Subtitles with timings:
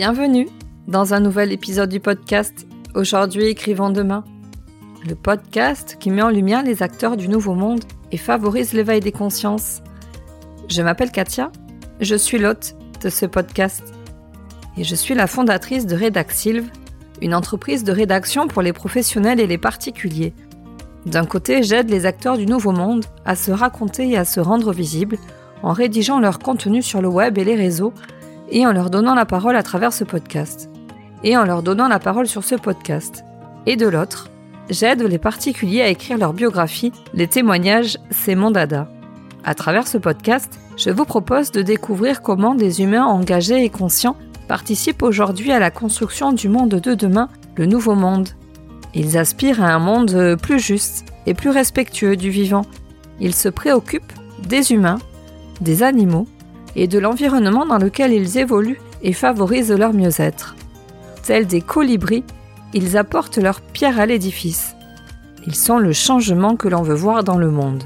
[0.00, 0.48] Bienvenue
[0.88, 4.24] dans un nouvel épisode du podcast Aujourd'hui écrivons demain.
[5.06, 9.12] Le podcast qui met en lumière les acteurs du nouveau monde et favorise l'éveil des
[9.12, 9.82] consciences.
[10.70, 11.52] Je m'appelle Katia,
[12.00, 13.92] je suis l'hôte de ce podcast
[14.78, 16.70] et je suis la fondatrice de Redaxilve,
[17.20, 20.32] une entreprise de rédaction pour les professionnels et les particuliers.
[21.04, 24.72] D'un côté, j'aide les acteurs du nouveau monde à se raconter et à se rendre
[24.72, 25.18] visibles
[25.62, 27.92] en rédigeant leur contenu sur le web et les réseaux
[28.50, 30.70] et en leur donnant la parole à travers ce podcast.
[31.22, 33.24] Et en leur donnant la parole sur ce podcast.
[33.66, 34.30] Et de l'autre,
[34.70, 38.88] j'aide les particuliers à écrire leur biographie, les témoignages, c'est mon dada.
[39.44, 44.16] À travers ce podcast, je vous propose de découvrir comment des humains engagés et conscients
[44.48, 48.30] participent aujourd'hui à la construction du monde de demain, le nouveau monde.
[48.94, 52.64] Ils aspirent à un monde plus juste et plus respectueux du vivant.
[53.20, 54.12] Ils se préoccupent
[54.46, 54.98] des humains,
[55.60, 56.26] des animaux
[56.76, 60.56] et de l'environnement dans lequel ils évoluent et favorisent leur mieux-être.
[61.22, 62.24] Tels des colibris,
[62.72, 64.74] ils apportent leur pierre à l'édifice.
[65.46, 67.84] Ils sont le changement que l'on veut voir dans le monde.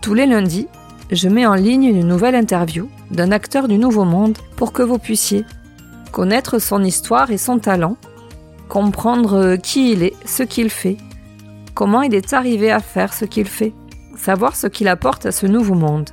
[0.00, 0.68] Tous les lundis,
[1.10, 4.98] je mets en ligne une nouvelle interview d'un acteur du Nouveau Monde pour que vous
[4.98, 5.44] puissiez
[6.12, 7.96] connaître son histoire et son talent,
[8.68, 10.96] comprendre qui il est, ce qu'il fait,
[11.74, 13.72] comment il est arrivé à faire ce qu'il fait,
[14.16, 16.10] savoir ce qu'il apporte à ce nouveau monde.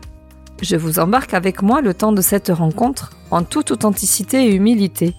[0.62, 5.16] Je vous embarque avec moi le temps de cette rencontre en toute authenticité et humilité.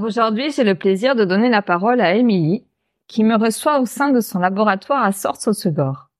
[0.00, 2.64] Aujourd'hui, j'ai le plaisir de donner la parole à Émilie,
[3.08, 6.10] qui me reçoit au sein de son laboratoire à Sorts-au-Segor.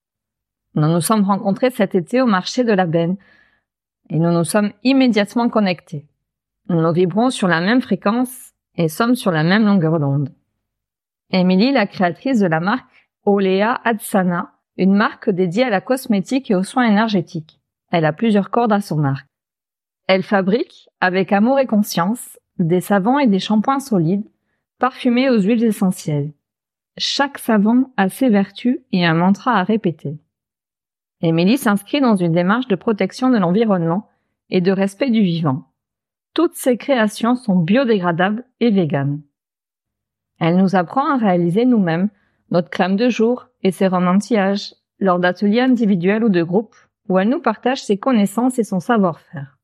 [0.74, 3.16] Nous nous sommes rencontrés cet été au marché de la Benne
[4.10, 6.08] et nous nous sommes immédiatement connectés.
[6.68, 10.30] Nous vibrons sur la même fréquence et sommes sur la même longueur d'onde.
[11.30, 16.54] Émilie, la créatrice de la marque Olea Adsana, une marque dédiée à la cosmétique et
[16.54, 17.60] aux soins énergétiques.
[17.90, 19.26] Elle a plusieurs cordes à son arc.
[20.08, 24.28] Elle fabrique, avec amour et conscience, des savons et des shampoings solides,
[24.78, 26.32] parfumés aux huiles essentielles.
[26.98, 30.18] Chaque savon a ses vertus et un mantra à répéter.
[31.20, 34.08] Émilie s'inscrit dans une démarche de protection de l'environnement
[34.50, 35.70] et de respect du vivant.
[36.34, 39.22] Toutes ses créations sont biodégradables et véganes.
[40.40, 42.10] Elle nous apprend à réaliser nous-mêmes
[42.52, 46.76] notre crème de jour et ses anti-âge lors d'ateliers individuels ou de groupe
[47.08, 49.58] où elle nous partage ses connaissances et son savoir-faire.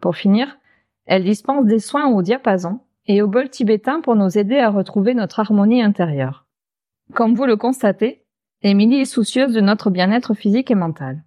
[0.00, 0.58] Pour finir,
[1.06, 5.12] elle dispense des soins au diapason et au bol tibétain pour nous aider à retrouver
[5.12, 6.46] notre harmonie intérieure.
[7.14, 8.24] Comme vous le constatez,
[8.62, 11.24] Émilie est soucieuse de notre bien-être physique et mental.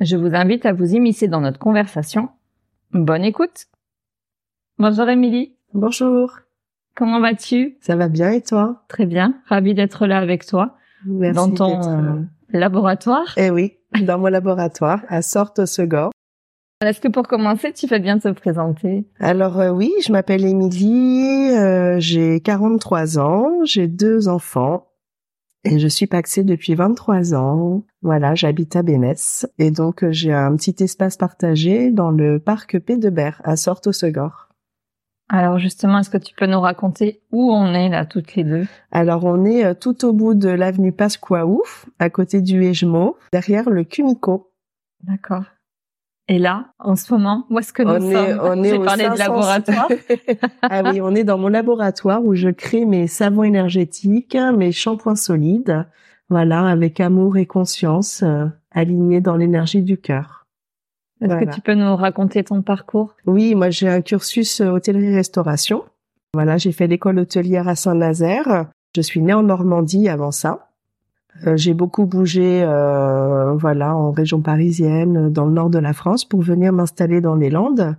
[0.00, 2.28] Je vous invite à vous immiscer dans notre conversation.
[2.92, 3.66] Bonne écoute.
[4.78, 5.56] Bonjour Émilie.
[5.72, 6.43] Bonjour.
[6.96, 7.76] Comment vas-tu?
[7.80, 8.84] Ça va bien et toi?
[8.88, 10.76] Très bien, ravie d'être là avec toi.
[11.04, 13.34] Merci dans ton euh, laboratoire.
[13.36, 16.12] Eh oui, dans mon laboratoire à Sorte-Segor.
[16.82, 19.08] Est-ce que pour commencer, tu fais bien te présenter?
[19.18, 24.86] Alors euh, oui, je m'appelle Émilie, euh, j'ai 43 ans, j'ai deux enfants
[25.64, 27.82] et je suis paxée depuis 23 ans.
[28.02, 32.98] Voilà, j'habite à Bénès et donc j'ai un petit espace partagé dans le parc P
[32.98, 34.53] de Berre à Sorte-Segor.
[35.30, 38.66] Alors justement, est-ce que tu peux nous raconter où on est là toutes les deux?
[38.92, 43.70] Alors on est euh, tout au bout de l'avenue Pasquaouf, à côté du Ejmo, derrière
[43.70, 44.52] le Cumico.
[45.02, 45.44] D'accord.
[46.28, 48.14] Et là, en ce moment, où est-ce que nous on sommes?
[48.14, 49.18] est, on est au parlé de 500.
[49.18, 49.88] laboratoire.
[50.62, 55.16] ah oui, on est dans mon laboratoire où je crée mes savons énergétiques, mes shampoings
[55.16, 55.86] solides,
[56.30, 60.43] voilà, avec amour et conscience, euh, alignés dans l'énergie du cœur.
[61.24, 61.46] Est-ce Voilà.
[61.46, 63.14] que tu peux nous raconter ton parcours?
[63.26, 65.84] Oui, moi j'ai un cursus euh, hôtellerie-restauration.
[66.34, 68.66] Voilà, j'ai fait l'école hôtelière à Saint-Nazaire.
[68.94, 70.68] Je suis née en Normandie avant ça.
[71.46, 76.24] Euh, j'ai beaucoup bougé, euh, voilà, en région parisienne, dans le nord de la France,
[76.24, 77.96] pour venir m'installer dans les Landes.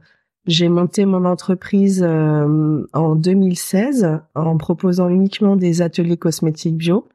[0.47, 7.07] J'ai monté mon entreprise euh, en 2016 en proposant uniquement des ateliers cosmétiques bio.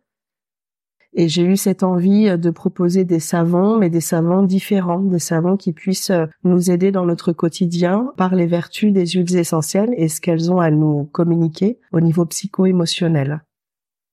[1.12, 5.18] Et j'ai eu cette envie euh, de proposer des savons, mais des savons différents, des
[5.18, 9.92] savons qui puissent euh, nous aider dans notre quotidien par les vertus des huiles essentielles
[9.96, 13.42] et ce qu'elles ont à nous communiquer au niveau psycho-émotionnel.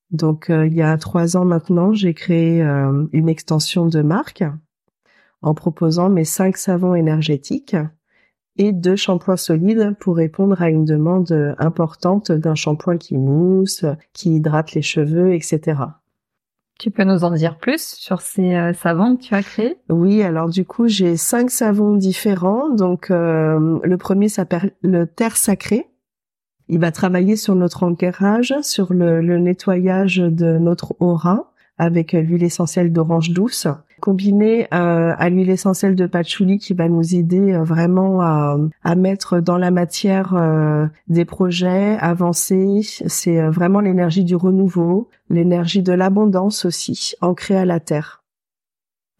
[0.09, 4.43] Donc, euh, il y a trois ans maintenant, j'ai créé une extension de marque
[5.41, 7.75] en proposant mes cinq savons énergétiques
[8.55, 14.35] et deux shampoings solides pour répondre à une demande importante d'un shampoing qui mousse, qui
[14.35, 15.75] hydrate les cheveux, etc.
[16.79, 19.77] Tu peux nous en dire plus sur ces euh, savons que tu as créés?
[19.89, 22.69] Oui, alors du coup, j'ai cinq savons différents.
[22.69, 25.87] Donc, euh, le premier s'appelle le terre sacré.
[26.69, 32.91] Il va travailler sur notre ancrage, sur le nettoyage de notre aura, avec l'huile essentielle
[32.91, 33.67] d'orange douce,
[33.99, 39.57] combinée à l'huile essentielle de patchouli qui va nous aider vraiment à, à mettre dans
[39.57, 40.35] la matière
[41.07, 42.81] des projets avancés.
[42.83, 48.23] C'est vraiment l'énergie du renouveau, l'énergie de l'abondance aussi, ancrée à la terre.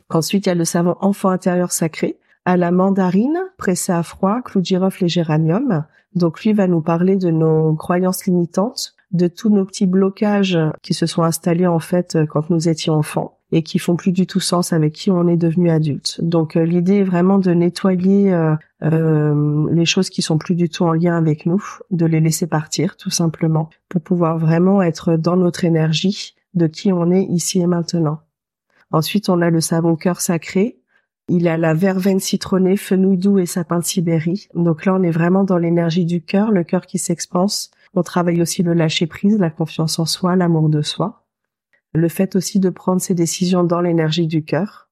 [0.09, 4.42] Ensuite, il y a le savon enfant intérieur sacré à la mandarine, pressé à froid,
[4.42, 5.83] clou de girofle et géranium.
[6.15, 10.94] Donc lui va nous parler de nos croyances limitantes, de tous nos petits blocages qui
[10.94, 14.39] se sont installés en fait quand nous étions enfants et qui font plus du tout
[14.39, 16.19] sens avec qui on est devenu adulte.
[16.21, 20.69] Donc euh, l'idée est vraiment de nettoyer euh, euh, les choses qui sont plus du
[20.69, 25.15] tout en lien avec nous, de les laisser partir tout simplement pour pouvoir vraiment être
[25.15, 28.19] dans notre énergie de qui on est ici et maintenant.
[28.92, 30.80] Ensuite, on a le savon cœur sacré
[31.30, 34.48] il a la verveine citronnée, fenouil doux et sapin de Sibérie.
[34.54, 37.71] Donc là, on est vraiment dans l'énergie du cœur, le cœur qui s'expanse.
[37.94, 41.25] On travaille aussi le lâcher prise, la confiance en soi, l'amour de soi.
[41.94, 44.89] Le fait aussi de prendre ses décisions dans l'énergie du cœur.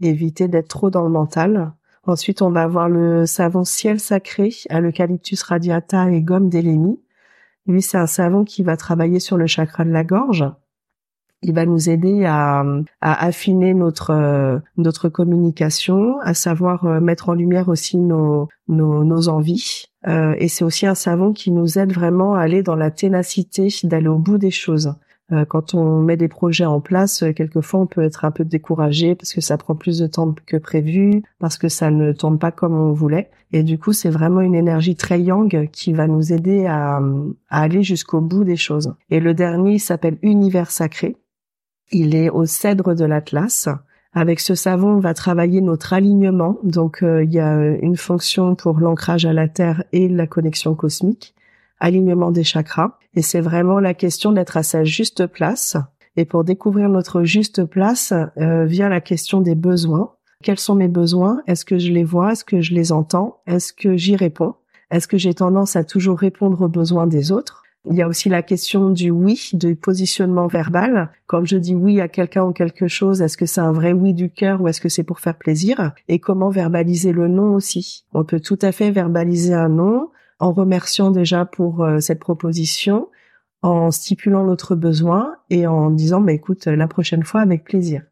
[0.00, 1.72] Éviter d'être trop dans le mental.
[2.04, 6.50] Ensuite, on va avoir le savon ciel sacré à l'eucalyptus radiata et gomme.
[7.66, 10.44] Lui, c'est un savon qui va travailler sur le chakra de la gorge
[11.42, 12.64] il va nous aider à,
[13.00, 19.86] affiner notre notre communication, à savoir euh, mettre en lumière aussi nos nos, envies.
[20.06, 23.68] Euh, et c'est aussi un savon qui nous aide vraiment à aller dans la ténacité,
[23.84, 24.94] d'aller au bout des choses.
[25.32, 29.14] Euh, quand on met des projets en place, quelquefois on peut être un peu découragé
[29.14, 32.50] parce que ça prend plus de temps que prévu, parce que ça ne tombe pas
[32.50, 33.30] comme on voulait.
[33.52, 37.00] Et du coup, c'est vraiment une énergie très yang qui va nous aider à
[37.50, 38.94] aller jusqu'au bout des choses.
[39.10, 41.16] Et le dernier s'appelle Univers Sacré.
[41.92, 43.68] Il est au cèdre de l'Atlas.
[44.14, 46.58] Avec ce savon, on va travailler notre alignement.
[46.62, 50.74] Donc, euh, il y a une fonction pour l'ancrage à la Terre et la connexion
[50.74, 51.34] cosmique,
[51.80, 52.98] alignement des chakras.
[53.14, 55.78] Et c'est vraiment la question d'être à sa juste place.
[56.16, 60.12] Et pour découvrir notre juste place, euh, vient la question des besoins.
[60.42, 61.40] Quels sont mes besoins?
[61.46, 62.32] Est-ce que je les vois?
[62.32, 63.38] Est-ce que je les entends?
[63.46, 64.56] Est-ce que j'y réponds?
[64.90, 67.62] Est-ce que j'ai tendance à toujours répondre aux besoins des autres?
[67.90, 71.10] Il y a aussi la question du oui, du positionnement verbal.
[71.26, 74.14] Quand je dis oui à quelqu'un ou quelque chose, est-ce que c'est un vrai oui
[74.14, 75.92] du cœur ou est-ce que c'est pour faire plaisir?
[76.06, 78.04] Et comment verbaliser le non aussi?
[78.12, 83.08] On peut tout à fait verbaliser un non en remerciant déjà pour euh, cette proposition,
[83.62, 88.02] en stipulant notre besoin et en disant bah, écoute la prochaine fois avec plaisir.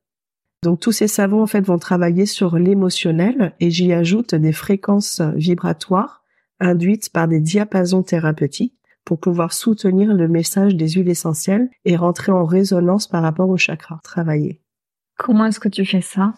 [0.62, 5.20] Donc tous ces savons en fait vont travailler sur l'émotionnel et j'y ajoute des fréquences
[5.34, 6.22] vibratoires
[6.60, 8.74] induites par des diapasons thérapeutiques
[9.10, 13.56] pour pouvoir soutenir le message des huiles essentielles et rentrer en résonance par rapport au
[13.56, 14.60] chakra travailler.
[15.18, 16.34] Comment est-ce que tu fais ça?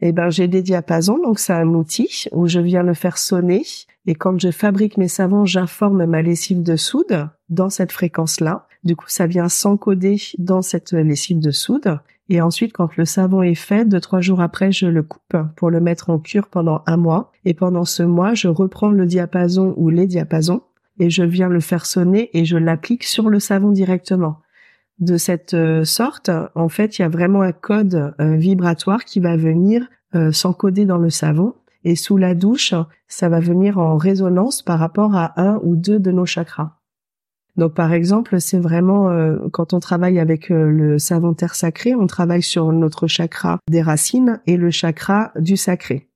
[0.00, 3.64] Eh ben, j'ai des diapasons, donc c'est un outil où je viens le faire sonner.
[4.06, 8.68] Et quand je fabrique mes savons, j'informe ma lessive de soude dans cette fréquence-là.
[8.84, 11.98] Du coup, ça vient s'encoder dans cette lessive de soude.
[12.28, 15.70] Et ensuite, quand le savon est fait, deux, trois jours après, je le coupe pour
[15.70, 17.32] le mettre en cure pendant un mois.
[17.44, 20.62] Et pendant ce mois, je reprends le diapason ou les diapasons
[20.98, 24.40] et je viens le faire sonner et je l'applique sur le savon directement.
[24.98, 29.20] De cette euh, sorte, en fait, il y a vraiment un code euh, vibratoire qui
[29.20, 31.54] va venir euh, s'encoder dans le savon
[31.84, 32.74] et sous la douche,
[33.08, 36.78] ça va venir en résonance par rapport à un ou deux de nos chakras.
[37.56, 39.10] Donc par exemple, c'est vraiment
[39.50, 44.40] quand on travaille avec le savon terre sacré, on travaille sur notre chakra des racines
[44.46, 46.08] et le chakra du sacré.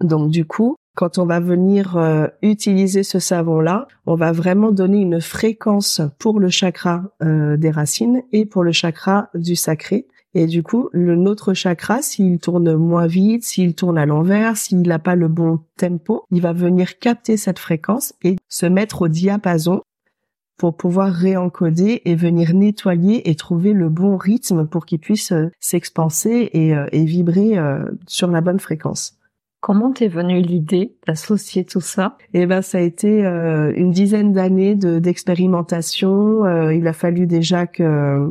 [0.00, 4.98] Donc du coup, quand on va venir euh, utiliser ce savon-là, on va vraiment donner
[4.98, 10.06] une fréquence pour le chakra euh, des racines et pour le chakra du sacré.
[10.34, 14.82] Et du coup, le notre chakra, s'il tourne moins vite, s'il tourne à l'envers, s'il
[14.82, 19.08] n'a pas le bon tempo, il va venir capter cette fréquence et se mettre au
[19.08, 19.82] diapason
[20.58, 25.50] pour pouvoir réencoder et venir nettoyer et trouver le bon rythme pour qu'il puisse euh,
[25.58, 27.58] s'expanser et, et, vibrer
[28.06, 29.18] sur la bonne fréquence.
[29.62, 32.18] Comment t'es venue l'idée d'associer tout ça?
[32.34, 36.44] Eh ben, ça a été euh, une dizaine d'années de d'expérimentation.
[36.44, 38.28] Euh, il a fallu déjà que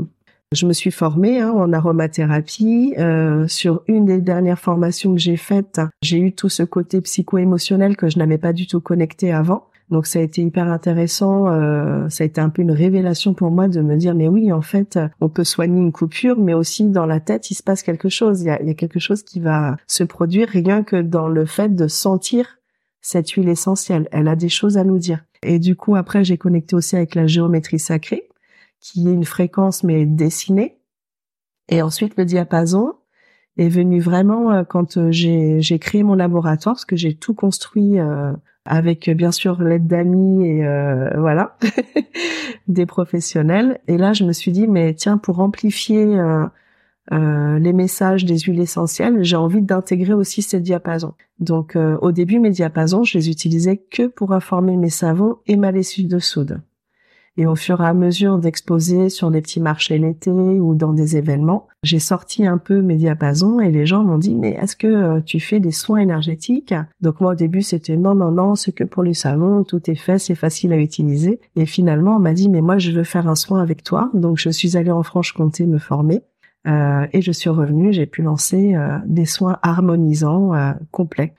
[0.51, 2.95] je me suis formée hein, en aromathérapie.
[2.97, 7.95] Euh, sur une des dernières formations que j'ai faites, j'ai eu tout ce côté psycho-émotionnel
[7.95, 9.67] que je n'avais pas du tout connecté avant.
[9.91, 11.51] Donc ça a été hyper intéressant.
[11.51, 14.51] Euh, ça a été un peu une révélation pour moi de me dire mais oui
[14.51, 17.83] en fait on peut soigner une coupure, mais aussi dans la tête il se passe
[17.83, 18.41] quelque chose.
[18.41, 21.27] Il y a, il y a quelque chose qui va se produire rien que dans
[21.27, 22.57] le fait de sentir
[23.01, 24.07] cette huile essentielle.
[24.12, 25.24] Elle a des choses à nous dire.
[25.43, 28.29] Et du coup après j'ai connecté aussi avec la géométrie sacrée
[28.79, 30.77] qui est une fréquence mais dessinée.
[31.67, 32.93] Et ensuite le diapason
[33.57, 38.00] est venu vraiment euh, quand euh, j'ai créé mon laboratoire parce que j'ai tout construit
[38.00, 38.33] euh,
[38.65, 41.57] avec bien sûr l'aide d'amis et euh, voilà
[42.67, 43.79] des professionnels.
[43.87, 46.19] Et là, je me suis dit mais tiens pour amplifier
[47.11, 51.13] euh, les messages des huiles essentielles, j'ai envie d'intégrer aussi ces diapasons.
[51.39, 55.57] Donc euh, au début, mes diapasons, je les utilisais que pour informer mes savons et
[55.57, 56.61] ma lessive de soude.
[57.38, 61.15] Et au fur et à mesure d'exposer sur des petits marchés l'été ou dans des
[61.15, 64.88] événements, j'ai sorti un peu mes diapasons et les gens m'ont dit mais est-ce que
[64.88, 66.73] euh, tu fais des soins énergétiques?
[67.00, 69.95] Donc moi au début c'était non non non c'est que pour les savons tout est
[69.95, 71.39] fait c'est facile à utiliser.
[71.55, 74.11] Et finalement on m'a dit mais moi je veux faire un soin avec toi.
[74.13, 76.21] Donc je suis allée en Franche-Comté me former
[76.67, 80.51] euh, et je suis revenue j'ai pu lancer euh, des soins harmonisants
[80.91, 81.33] complets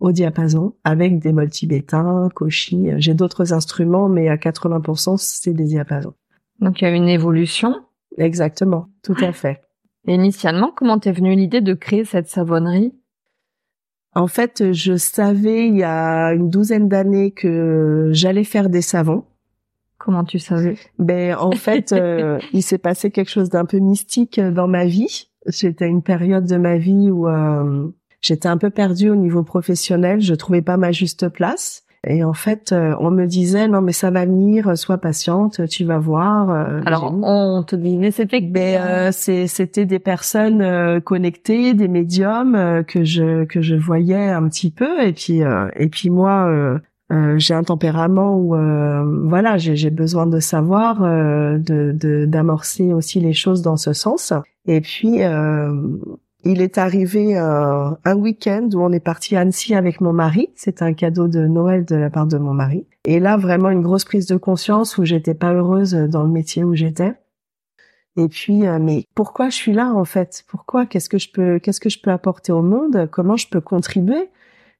[0.00, 2.88] au diapason avec des molles tibétains, koshi.
[2.96, 6.14] J'ai d'autres instruments, mais à 80%, c'est des diapasons.
[6.60, 7.74] Donc il y a une évolution.
[8.18, 9.62] Exactement, tout à fait.
[10.06, 12.92] Et initialement, comment t'es venue l'idée de créer cette savonnerie?
[14.14, 19.24] En fait, je savais il y a une douzaine d'années que j'allais faire des savons.
[19.98, 20.76] Comment tu savais?
[20.98, 25.30] Ben en fait, euh, il s'est passé quelque chose d'un peu mystique dans ma vie.
[25.46, 27.88] C'était une période de ma vie où euh,
[28.24, 31.82] j'étais un peu perdue au niveau professionnel, je trouvais pas ma juste place.
[32.06, 35.84] Et en fait, euh, on me disait non mais ça va venir, sois patiente, tu
[35.84, 36.50] vas voir.
[36.50, 41.88] Euh, Alors on te disait c'était que ben, euh, c'était des personnes euh, connectées, des
[41.88, 45.40] médiums que je que je voyais un petit peu et puis
[45.76, 46.80] et puis moi
[47.36, 48.54] j'ai un tempérament où
[49.28, 54.34] voilà j'ai besoin de savoir, de d'amorcer aussi les choses dans ce sens.
[54.66, 55.20] Et puis
[56.44, 60.50] il est arrivé euh, un week-end où on est parti à Annecy avec mon mari.
[60.54, 62.86] C'est un cadeau de Noël de la part de mon mari.
[63.06, 66.64] Et là, vraiment une grosse prise de conscience où j'étais pas heureuse dans le métier
[66.64, 67.14] où j'étais.
[68.16, 70.44] Et puis, euh, mais pourquoi je suis là en fait?
[70.46, 70.86] Pourquoi?
[70.86, 73.08] Qu'est-ce que je peux Qu'est-ce que je peux apporter au monde?
[73.10, 74.28] Comment je peux contribuer?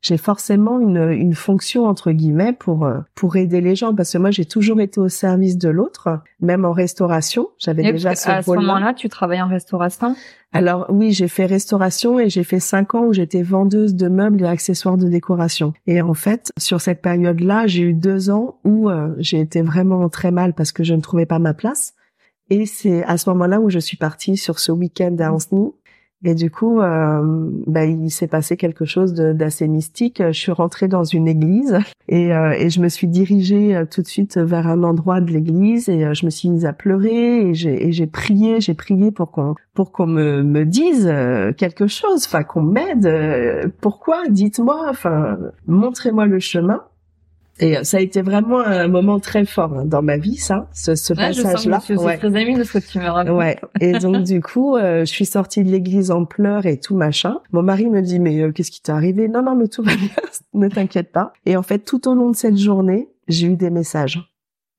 [0.04, 4.18] J'ai forcément une, une fonction entre guillemets pour euh, pour aider les gens parce que
[4.18, 7.48] moi j'ai toujours été au service de l'autre, même en restauration.
[7.58, 10.14] J'avais déjà ce À ce moment-là, tu travaillais en restauration?
[10.52, 14.42] Alors oui, j'ai fait restauration et j'ai fait cinq ans où j'étais vendeuse de meubles
[14.42, 15.72] et accessoires de décoration.
[15.86, 20.10] Et en fait, sur cette période-là, j'ai eu deux ans où euh, j'ai été vraiment
[20.10, 21.94] très mal parce que je ne trouvais pas ma place.
[22.50, 25.72] Et c'est à ce moment-là où je suis partie sur ce week-end à Ancenis
[26.24, 30.22] et du coup, euh, bah, il s'est passé quelque chose d'assez mystique.
[30.26, 31.78] Je suis rentrée dans une église
[32.08, 35.90] et, euh, je me suis dirigée euh, tout de suite vers un endroit de l'église
[35.90, 39.54] et euh, je me suis mise à pleurer et j'ai prié, j'ai prié pour qu'on
[39.74, 41.12] pour qu'on me, me dise
[41.56, 43.72] quelque chose, enfin qu'on m'aide.
[43.80, 44.22] Pourquoi?
[44.28, 46.80] Dites-moi, enfin montrez-moi le chemin.
[47.60, 50.68] Et euh, ça a été vraiment un moment très fort hein, dans ma vie, ça,
[50.72, 51.80] ce, ce passage-là.
[51.88, 53.36] Je, suis très émue de ce que tu me racontes.
[53.36, 53.58] Ouais.
[53.80, 57.38] Et donc du coup, euh, je suis sortie de l'église en pleurs et tout machin.
[57.52, 59.28] Mon mari me dit mais euh, qu'est-ce qui t'est arrivé?
[59.28, 60.08] Non non mais tout va bien,
[60.54, 61.32] ne t'inquiète pas.
[61.46, 64.20] Et en fait, tout au long de cette journée, j'ai eu des messages.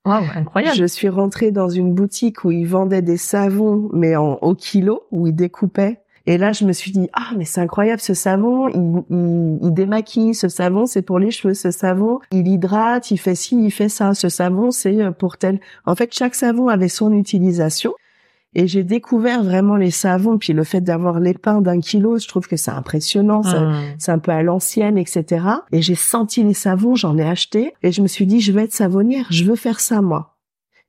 [0.05, 0.77] Wow, incroyable.
[0.77, 5.03] Je suis rentrée dans une boutique où ils vendaient des savons, mais en au kilo,
[5.12, 8.67] où ils découpaient et là, je me suis dit, ah, mais c'est incroyable, ce savon,
[8.70, 13.17] il, il, il, démaquille, ce savon, c'est pour les cheveux, ce savon, il hydrate, il
[13.17, 15.60] fait ci, il fait ça, ce savon, c'est euh, pour tel.
[15.86, 17.94] En fait, chaque savon avait son utilisation.
[18.58, 22.27] Et j'ai découvert vraiment les savons, puis le fait d'avoir les pains d'un kilo, je
[22.27, 23.96] trouve que c'est impressionnant, mmh.
[24.00, 25.46] c'est un peu à l'ancienne, etc.
[25.74, 28.63] Et j'ai senti les savons, j'en ai acheté, et je me suis dit, je vais
[28.63, 30.35] être savonnière, je veux faire ça moi.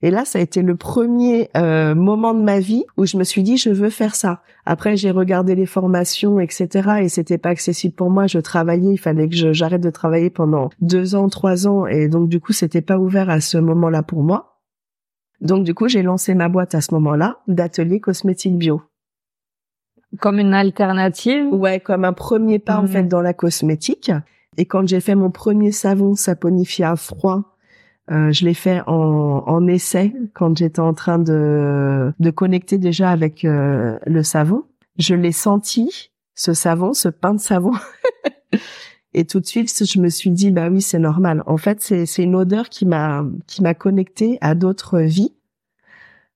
[0.02, 3.24] Et là, ça a été le premier euh, moment de ma vie où je me
[3.24, 4.42] suis dit, je veux faire ça.
[4.66, 7.00] Après, j'ai regardé les formations, etc.
[7.00, 8.26] Et c'était pas accessible pour moi.
[8.26, 11.86] Je travaillais, il fallait que j'arrête de travailler pendant deux ans, trois ans.
[11.86, 14.60] Et donc, du coup, c'était pas ouvert à ce moment-là pour moi.
[15.40, 18.82] Donc, du coup, j'ai lancé ma boîte à ce moment-là d'atelier cosmétique bio.
[20.20, 21.46] Comme une alternative?
[21.52, 22.88] Ouais, comme un premier pas, en mmh.
[22.88, 24.12] fait, dans la cosmétique.
[24.58, 27.55] Et quand j'ai fait mon premier savon saponifié à froid,
[28.10, 33.10] euh, je l'ai fait en, en essai quand j'étais en train de, de connecter déjà
[33.10, 34.64] avec euh, le savon.
[34.98, 37.72] Je l'ai senti, ce savon, ce pain de savon.
[39.14, 41.42] Et tout de suite, je me suis dit, bah oui, c'est normal.
[41.46, 45.32] En fait, c'est, une odeur qui m'a, qui m'a connecté à d'autres vies,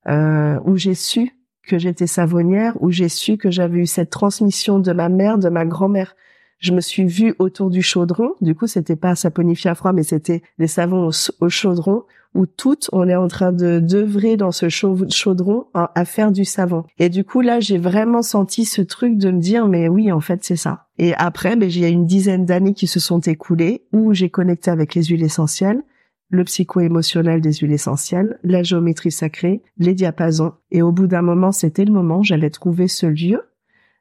[0.08, 1.30] euh, où j'ai su
[1.62, 5.50] que j'étais savonnière, où j'ai su que j'avais eu cette transmission de ma mère, de
[5.50, 6.16] ma grand-mère
[6.60, 8.34] je me suis vue autour du chaudron.
[8.40, 12.88] Du coup, c'était pas saponifié à froid, mais c'était des savons au, chaudron où toutes,
[12.92, 16.84] on est en train de d'œuvrer dans ce chaudron à, faire du savon.
[16.98, 20.20] Et du coup, là, j'ai vraiment senti ce truc de me dire, mais oui, en
[20.20, 20.86] fait, c'est ça.
[20.98, 24.94] Et après, ben, a une dizaine d'années qui se sont écoulées où j'ai connecté avec
[24.94, 25.82] les huiles essentielles,
[26.28, 30.52] le psycho-émotionnel des huiles essentielles, la géométrie sacrée, les diapasons.
[30.70, 33.42] Et au bout d'un moment, c'était le moment, j'allais trouver ce lieu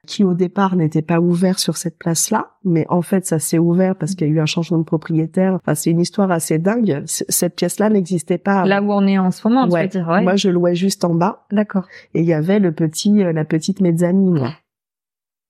[0.10, 3.96] qui au départ n'était pas ouvert sur cette place-là, mais en fait ça s'est ouvert
[3.96, 5.54] parce qu'il y a eu un changement de propriétaire.
[5.54, 7.04] Enfin, c'est une histoire assez dingue.
[7.06, 8.66] Cette pièce-là n'existait pas.
[8.66, 10.08] Là où on est en ce moment, tu veux dire.
[10.08, 10.24] Ouais.
[10.24, 11.46] Moi, je louais juste en bas.
[11.52, 11.86] D'accord.
[12.16, 14.56] Et il y avait le petit, euh, la petite mezzanine.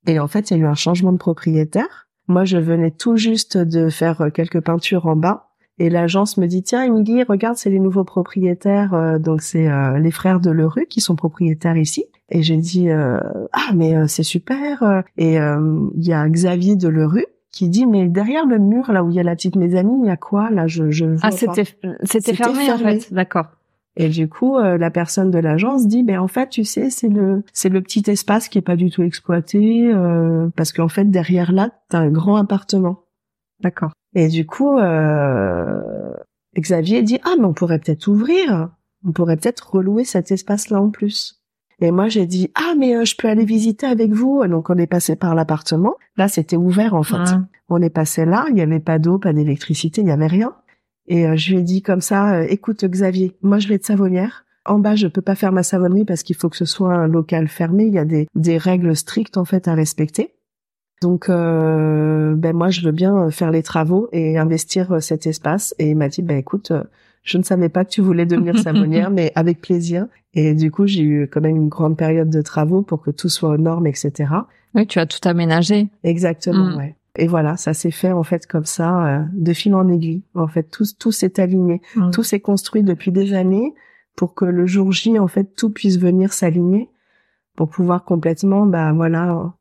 [0.06, 2.10] Et en fait, il y a eu un changement de propriétaire.
[2.28, 5.46] Moi, je venais tout juste de faire euh, quelques peintures en bas.
[5.78, 10.12] Et l'agence me dit tiens Emily regarde c'est les nouveaux propriétaires euh, donc c'est les
[10.12, 13.20] frères de Lerue qui sont propriétaires ici et j'ai dit euh,
[13.54, 14.84] ah mais euh, c'est super.
[14.84, 15.02] Euh.
[15.18, 19.10] Et il y a Xavier de Lerue qui dit mais derrière le mur là où
[19.10, 21.64] il y a la petite mezzanine il y a quoi là je je ah c'était
[22.04, 23.12] c'était fermé, en fait.
[23.12, 23.48] D'accord.
[23.96, 27.44] Et du coup la personne de l'agence dit ben en fait tu sais c'est le
[27.52, 29.92] c'est le petit espace qui est pas du tout exploité
[30.56, 33.06] parce qu'en fait derrière là t'as un grand appartement.
[33.62, 33.92] D'accord.
[34.14, 34.78] Et du coup
[36.58, 38.70] Xavier dit ah mais on pourrait peut-être ouvrir.
[39.08, 41.39] On pourrait peut-être relouer cet espace là en plus
[41.82, 44.46] et moi, j'ai dit, ah, mais euh, je peux aller visiter avec vous.
[44.48, 45.96] Donc, on est passé par l'appartement.
[46.18, 47.36] Là, c'était ouvert, en fait.
[47.70, 48.46] On est passé là.
[48.50, 50.54] Il n'y avait pas d'eau, pas d'électricité, il n'y avait rien.
[51.08, 53.86] Et euh, je lui ai dit comme ça, euh, écoute, Xavier, moi, je vais être
[53.86, 54.46] savonnière.
[54.66, 57.08] En bas, je peux pas faire ma savonnerie parce qu'il faut que ce soit un
[57.08, 57.86] local fermé.
[57.86, 60.34] Il y a des, des règles strictes, en fait, à respecter.
[61.02, 65.74] Donc, ben moi, je veux bien faire les travaux et investir cet espace.
[65.80, 66.74] Et il m'a dit, ben écoute,
[67.24, 70.08] je ne savais pas que tu voulais devenir savonnière, mais avec plaisir.
[70.34, 73.30] Et du coup, j'ai eu quand même une grande période de travaux pour que tout
[73.30, 74.32] soit aux normes, etc.
[74.76, 75.90] Oui, tu as tout aménagé.
[76.04, 76.78] Exactement, mm.
[76.78, 76.96] ouais.
[77.16, 80.24] Et voilà, ça s'est fait en fait comme ça, euh, de fil en aiguille.
[80.36, 82.12] En fait, tout, tout s'est aligné, mm.
[82.12, 83.74] tout s'est construit depuis des années
[84.16, 86.90] pour que le jour J, en fait, tout puisse venir s'aligner
[87.56, 89.54] pour pouvoir complètement, bah voilà,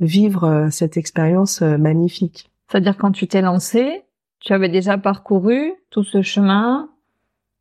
[0.00, 2.50] vivre euh, cette expérience euh, magnifique.
[2.68, 4.02] C'est-à-dire quand tu t'es lancé,
[4.40, 6.88] tu avais déjà parcouru tout ce chemin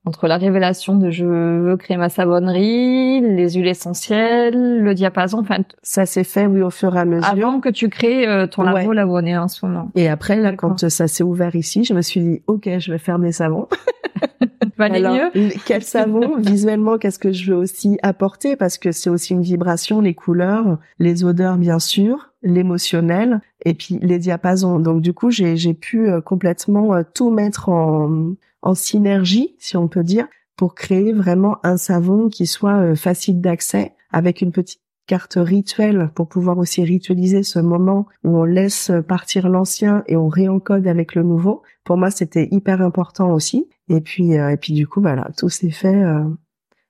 [0.06, 5.60] entre la révélation de je veux créer ma savonnerie, les huiles essentielles, le diapason, enfin
[5.84, 7.28] ça s'est fait oui au fur et à mesure.
[7.28, 9.92] Avant que tu crées euh, ton labo est en ce moment.
[9.96, 12.98] Et après là quand ça s'est ouvert ici, je me suis dit OK, je vais
[12.98, 13.68] faire mes savons.
[14.80, 15.50] Alors, mieux.
[15.66, 18.56] quel savon visuellement qu'est-ce que je veux aussi apporter?
[18.56, 24.00] Parce que c'est aussi une vibration, les couleurs, les odeurs bien sûr, l'émotionnel et puis
[24.02, 24.80] les diapasons.
[24.80, 29.78] Donc du coup, j'ai j'ai pu euh, complètement euh, tout mettre en en synergie, si
[29.78, 34.52] on peut dire, pour créer vraiment un savon qui soit euh, facile d'accès avec une
[34.52, 40.18] petite carte rituelle pour pouvoir aussi ritualiser ce moment où on laisse partir l'ancien et
[40.18, 41.62] on réencode avec le nouveau.
[41.86, 43.68] Pour moi, c'était hyper important aussi.
[43.90, 46.24] Et puis, euh, et puis du coup, voilà, tout s'est fait euh,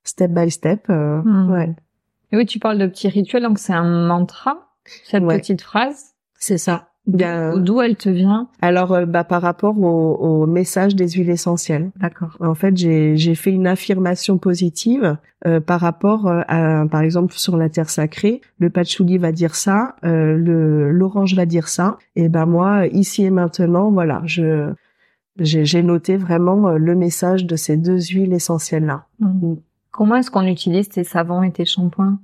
[0.04, 0.88] step by step.
[0.90, 1.52] Hmm.
[1.52, 1.76] Ouais.
[2.32, 4.70] Et oui, tu parles de petits rituels, donc c'est un mantra,
[5.06, 6.14] cette petite phrase.
[6.40, 6.90] C'est ça.
[7.08, 8.50] D'où elle te vient?
[8.62, 11.92] Alors, euh, bah, par rapport au, au, message des huiles essentielles.
[11.96, 12.36] D'accord.
[12.42, 17.56] En fait, j'ai fait une affirmation positive euh, par rapport euh, à, par exemple, sur
[17.56, 21.98] la terre sacrée, le patchouli va dire ça, le l'orange va dire ça.
[22.16, 24.74] Et ben moi, ici et maintenant, voilà, je
[25.40, 29.06] j'ai noté vraiment le message de ces deux huiles essentielles là.
[29.20, 29.56] Mmh.
[29.92, 32.20] Comment est-ce qu'on utilise tes savons et tes shampoings?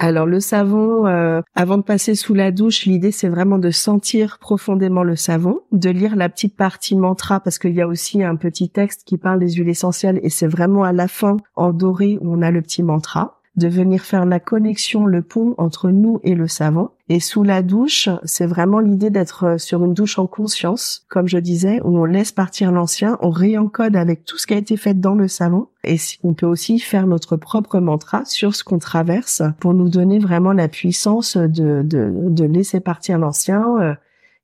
[0.00, 4.38] Alors le savon, euh, avant de passer sous la douche, l'idée c'est vraiment de sentir
[4.38, 8.36] profondément le savon, de lire la petite partie mantra parce qu'il y a aussi un
[8.36, 12.16] petit texte qui parle des huiles essentielles et c'est vraiment à la fin en doré
[12.20, 16.20] où on a le petit mantra de venir faire la connexion, le pont entre nous
[16.22, 16.90] et le savon.
[17.08, 21.26] Et sous la douche, c'est vraiment l'idée d'être euh, sur une douche en conscience, comme
[21.26, 24.76] je disais, où on laisse partir l'ancien, on réencode avec tout ce qui a été
[24.76, 25.68] fait dans le savon.
[25.84, 30.18] Et on peut aussi faire notre propre mantra sur ce qu'on traverse pour nous donner
[30.18, 33.64] vraiment la puissance de, de, de laisser partir l'ancien.
[33.80, 33.94] Euh,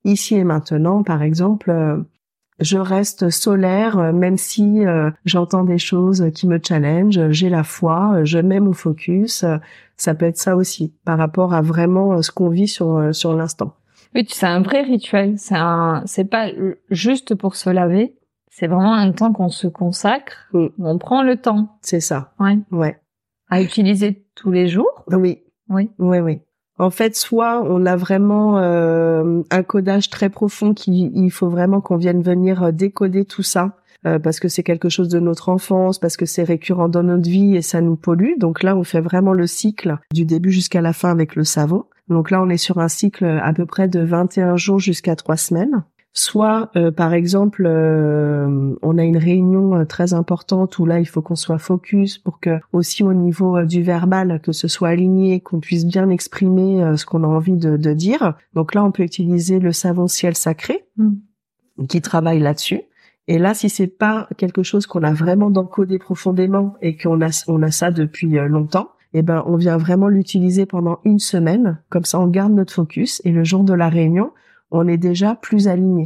[0.03, 1.97] ici et maintenant, par exemple, euh,
[2.59, 7.63] je reste solaire euh, même si euh, j'entends des choses qui me challenge, j'ai la
[7.63, 9.45] foi, je mets mon focus,
[9.97, 13.73] ça peut être ça aussi par rapport à vraiment ce qu'on vit sur sur l'instant.
[14.13, 16.49] Oui, c'est un vrai rituel, c'est un c'est pas
[16.89, 18.15] juste pour se laver,
[18.57, 20.67] c'est vraiment un temps qu'on se consacre, mm.
[20.79, 21.77] on prend le temps.
[21.81, 22.31] C'est ça.
[22.39, 22.57] Ouais.
[22.71, 23.01] Ouais.
[23.49, 25.03] À utiliser tous les jours.
[25.11, 25.43] Oui.
[25.67, 25.91] Oui.
[25.99, 26.39] Oui oui.
[26.77, 31.79] En fait, soit on a vraiment euh, un codage très profond qui il faut vraiment
[31.79, 35.47] qu'on vienne venir euh, décoder tout ça euh, parce que c'est quelque chose de notre
[35.47, 38.37] enfance, parce que c'est récurrent dans notre vie et ça nous pollue.
[38.37, 41.85] Donc là, on fait vraiment le cycle du début jusqu'à la fin avec le savon.
[42.09, 45.37] Donc là, on est sur un cycle à peu près de 21 jours jusqu'à 3
[45.37, 45.83] semaines
[46.17, 51.05] soit euh, par exemple euh, on a une réunion euh, très importante où là il
[51.05, 55.41] faut qu'on soit focus pour que aussi au niveau du verbal que ce soit aligné
[55.41, 59.03] qu'on puisse bien exprimer ce qu'on a envie de, de, dire donc là on peut
[59.03, 61.15] utiliser le savon ciel sacré mm.
[61.89, 62.81] qui travaille là-dessus
[63.27, 67.43] et là si c'est pas quelque chose qu'on a vraiment encodé profondément et qu'on a
[67.49, 71.81] on a ça depuis longtemps eh ben on vient vraiment l'utiliser pendant une semaine.
[71.87, 74.33] Comme ça, on garde notre focus et le jour de la réunion,
[74.75, 76.05] on est déjà plus aligné.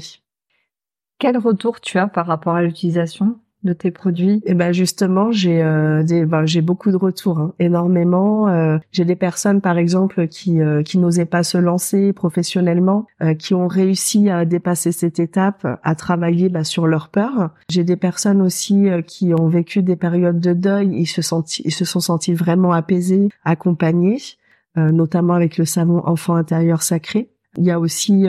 [1.19, 4.35] Quel retour tu as par rapport à l'utilisation de tes produits?
[4.45, 8.47] Et eh ben justement, j'ai euh, ben, j'ai beaucoup de retours, hein, énormément.
[8.47, 13.05] Euh, j'ai des personnes, par exemple, qui euh, qui n'osaient pas se lancer professionnellement,
[13.37, 17.49] qui ont réussi à dépasser cette étape, à travailler bah, sur leur peur.
[17.67, 21.73] J'ai des personnes aussi qui ont vécu des périodes de deuil, ils se sont ils
[21.73, 24.19] se sont sentis vraiment apaisés, accompagnés,
[24.77, 27.29] notamment avec le savon enfant intérieur sacré.
[27.57, 28.27] Il y a aussi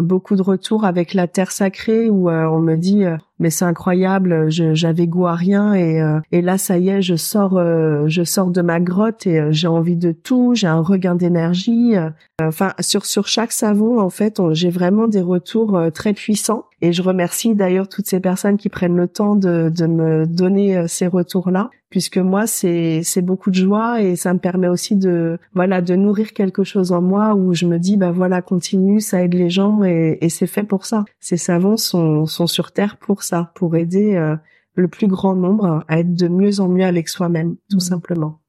[0.00, 3.04] beaucoup de retours avec la terre sacrée où on me dit
[3.42, 4.46] mais c'est incroyable.
[4.50, 8.22] J'avais goût à rien et, euh, et là ça y est, je sors, euh, je
[8.22, 10.54] sors de ma grotte et euh, j'ai envie de tout.
[10.54, 11.94] J'ai un regain d'énergie.
[12.40, 17.00] Enfin sur sur chaque savon en fait, j'ai vraiment des retours très puissants et je
[17.00, 21.50] remercie d'ailleurs toutes ces personnes qui prennent le temps de de me donner ces retours
[21.50, 25.80] là puisque moi c'est c'est beaucoup de joie et ça me permet aussi de voilà
[25.80, 29.34] de nourrir quelque chose en moi où je me dis bah voilà continue ça aide
[29.34, 33.22] les gens et, et c'est fait pour ça ces savons sont sont sur terre pour
[33.22, 34.36] ça pour aider euh,
[34.74, 37.80] le plus grand nombre à être de mieux en mieux avec soi-même, tout mmh.
[37.80, 38.40] simplement.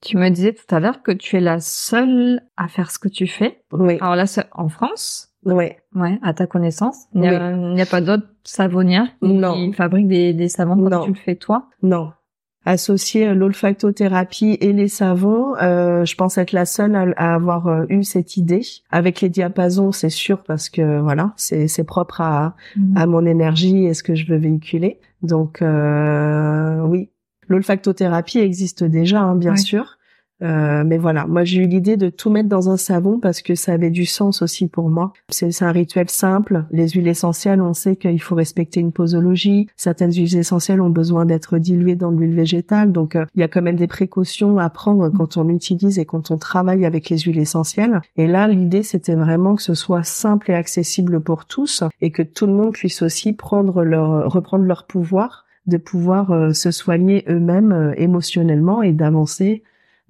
[0.00, 3.08] Tu me disais tout à l'heure que tu es la seule à faire ce que
[3.08, 3.62] tu fais.
[3.70, 3.98] Oui.
[4.00, 5.31] Alors là, en France.
[5.44, 5.70] Oui.
[5.94, 7.06] Ouais, à ta connaissance.
[7.14, 11.36] Il n'y a, pas d'autres savonnières qui fabriquent des, des savons comme tu le fais
[11.36, 11.68] toi?
[11.82, 12.12] Non
[12.64, 18.04] associer l'olfactothérapie et les savons, euh, je pense être la seule à, avoir euh, eu
[18.04, 18.62] cette idée.
[18.90, 22.96] Avec les diapasons, c'est sûr parce que voilà, c'est propre à, mhm.
[22.96, 25.00] à mon énergie et ce que je veux véhiculer.
[25.22, 27.10] Donc euh, oui,
[27.48, 29.98] l'olfactothérapie existe déjà, hein, bien sûr.
[30.42, 33.54] Euh, mais voilà, moi j'ai eu l'idée de tout mettre dans un savon parce que
[33.54, 35.12] ça avait du sens aussi pour moi.
[35.28, 36.64] C'est un rituel simple.
[36.70, 39.68] Les huiles essentielles, on sait qu'il faut respecter une posologie.
[39.76, 43.48] Certaines huiles essentielles ont besoin d'être diluées dans l'huile végétale, donc euh, il y a
[43.48, 47.18] quand même des précautions à prendre quand on utilise et quand on travaille avec les
[47.18, 48.00] huiles essentielles.
[48.16, 52.22] Et là, l'idée c'était vraiment que ce soit simple et accessible pour tous et que
[52.22, 57.24] tout le monde puisse aussi prendre leur reprendre leur pouvoir de pouvoir euh, se soigner
[57.28, 59.62] eux-mêmes émotionnellement et d'avancer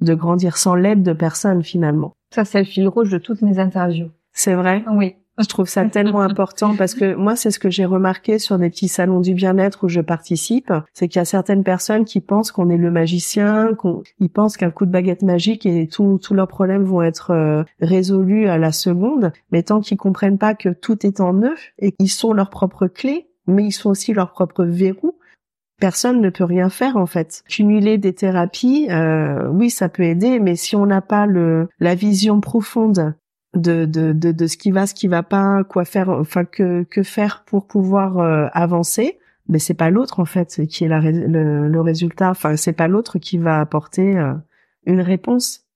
[0.02, 2.12] de grandir sans l'aide de personne finalement.
[2.34, 4.10] Ça, c'est le fil rouge de toutes mes interviews.
[4.32, 4.84] C'est vrai?
[4.90, 5.16] Oui.
[5.38, 8.68] Je trouve ça tellement important parce que moi, c'est ce que j'ai remarqué sur des
[8.68, 12.52] petits salons du bien-être où je participe, c'est qu'il y a certaines personnes qui pensent
[12.52, 16.48] qu'on est le magicien, qu'on, ils pensent qu'un coup de baguette magique et tous leurs
[16.48, 21.06] problèmes vont être euh, résolus à la seconde, mais tant qu'ils comprennent pas que tout
[21.06, 24.64] est en eux et qu'ils sont leurs propres clés, mais ils sont aussi leurs propres
[24.64, 25.16] verrous,
[25.80, 27.42] personne ne peut rien faire en fait.
[27.48, 31.94] Cumuler des thérapies, euh, oui, ça peut aider, mais si on n'a pas le la
[31.94, 33.14] vision profonde
[33.54, 36.84] de, de, de, de, ce qui va, ce qui va pas, quoi faire, enfin que,
[36.84, 41.00] que faire pour pouvoir euh, avancer, mais c'est pas l'autre en fait qui est la,
[41.00, 42.30] le, le, résultat.
[42.30, 44.32] Enfin, c'est pas l'autre qui va apporter euh,
[44.86, 45.66] une réponse.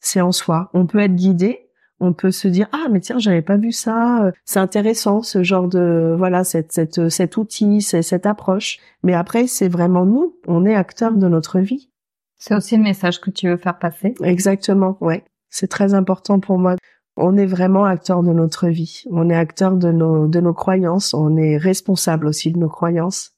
[0.00, 0.70] C'est en soi.
[0.74, 1.70] On peut être guidé,
[2.02, 5.44] on peut se dire ah mais tiens j'avais pas vu ça euh, c'est intéressant ce
[5.44, 8.78] genre de voilà cette cette euh, cet outil cette approche.
[9.04, 11.90] Mais après c'est vraiment nous on est acteurs de notre vie.
[12.36, 14.14] C'est aussi le message que tu veux faire passer.
[14.22, 15.24] Exactement ouais.
[15.48, 16.74] C'est très important pour moi.
[17.16, 19.04] On est vraiment acteur de notre vie.
[19.10, 21.14] On est acteur de nos de nos croyances.
[21.14, 23.36] On est responsable aussi de nos croyances.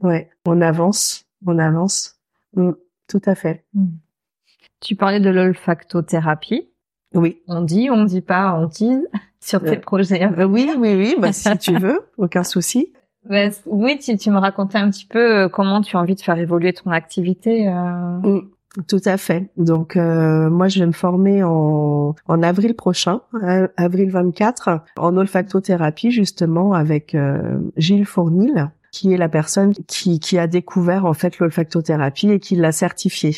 [0.00, 2.20] Ouais on avance on avance.
[2.54, 2.72] Mm,
[3.08, 3.64] tout à fait.
[3.74, 3.88] Mm.
[4.80, 6.67] tu parlais de l'olfactothérapie
[7.14, 7.42] oui.
[7.48, 8.96] On dit, on dit pas, on dit
[9.40, 10.24] sur tes euh, projets.
[10.24, 11.16] Euh, oui, oui, oui.
[11.18, 12.92] Bah, si tu veux, aucun souci.
[13.28, 16.20] Bah, oui, tu, tu me racontais un petit peu euh, comment tu as envie de
[16.20, 17.68] faire évoluer ton activité.
[17.68, 18.40] Mm,
[18.86, 19.50] tout à fait.
[19.56, 23.20] Donc moi, je vais me former en, en avril prochain,
[23.76, 27.16] avril 24, en olfactothérapie justement avec
[27.76, 32.56] Gilles Fournil, qui est la personne qui, qui a découvert en fait l'olfactothérapie et qui
[32.56, 33.34] l'a certifiée.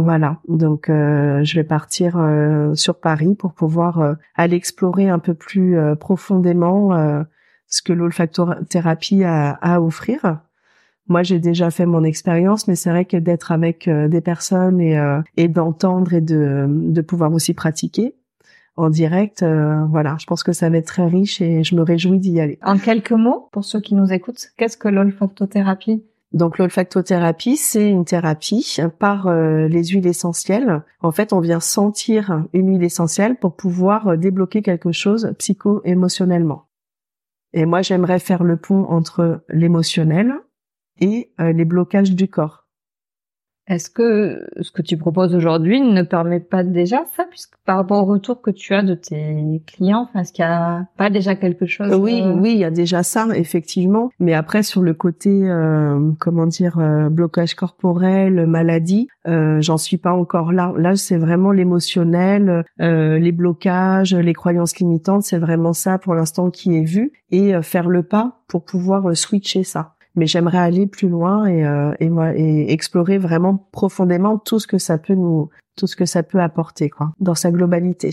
[0.00, 5.18] Voilà, donc euh, je vais partir euh, sur Paris pour pouvoir euh, aller explorer un
[5.18, 7.24] peu plus profondément
[7.66, 10.38] ce que l'olfactothérapie a, à offrir.
[11.08, 15.02] Moi, j'ai déjà fait mon expérience, mais c'est vrai que d'être avec des personnes et,
[15.36, 18.14] et d'entendre et de, de pouvoir aussi pratiquer
[18.76, 19.44] en direct,
[19.90, 22.58] voilà, je pense que ça va être très riche et je me réjouis d'y aller.
[22.62, 26.04] En quelques mots, pour ceux qui nous écoutent, qu'est-ce que l'olfactothérapie?
[26.32, 30.82] Donc l'olfactothérapie, c'est une thérapie par euh, les huiles essentielles.
[31.00, 36.68] En fait, on vient sentir une huile essentielle pour pouvoir euh, débloquer quelque chose psycho-émotionnellement.
[37.54, 40.34] Et moi, j'aimerais faire le pont entre l'émotionnel
[41.00, 42.67] et euh, les blocages du corps.
[43.68, 48.02] Est-ce que ce que tu proposes aujourd'hui ne permet pas déjà ça, puisque par rapport
[48.02, 51.66] au retour que tu as de tes clients, est-ce qu'il y a pas déjà quelque
[51.66, 54.10] chose Oui, euh, oui, il y a déjà ça, effectivement.
[54.20, 59.98] Mais après, sur le côté, euh, comment dire, euh, blocage corporel, maladie, euh, j'en suis
[59.98, 60.72] pas encore là.
[60.76, 65.24] Là, c'est vraiment l'émotionnel, euh, les blocages, les croyances limitantes.
[65.24, 69.14] C'est vraiment ça pour l'instant qui est vu et euh, faire le pas pour pouvoir
[69.14, 74.58] switcher ça mais j'aimerais aller plus loin et, euh, et, et explorer vraiment profondément tout
[74.58, 78.10] ce que ça peut nous, tout ce que ça peut apporter, quoi, dans sa globalité.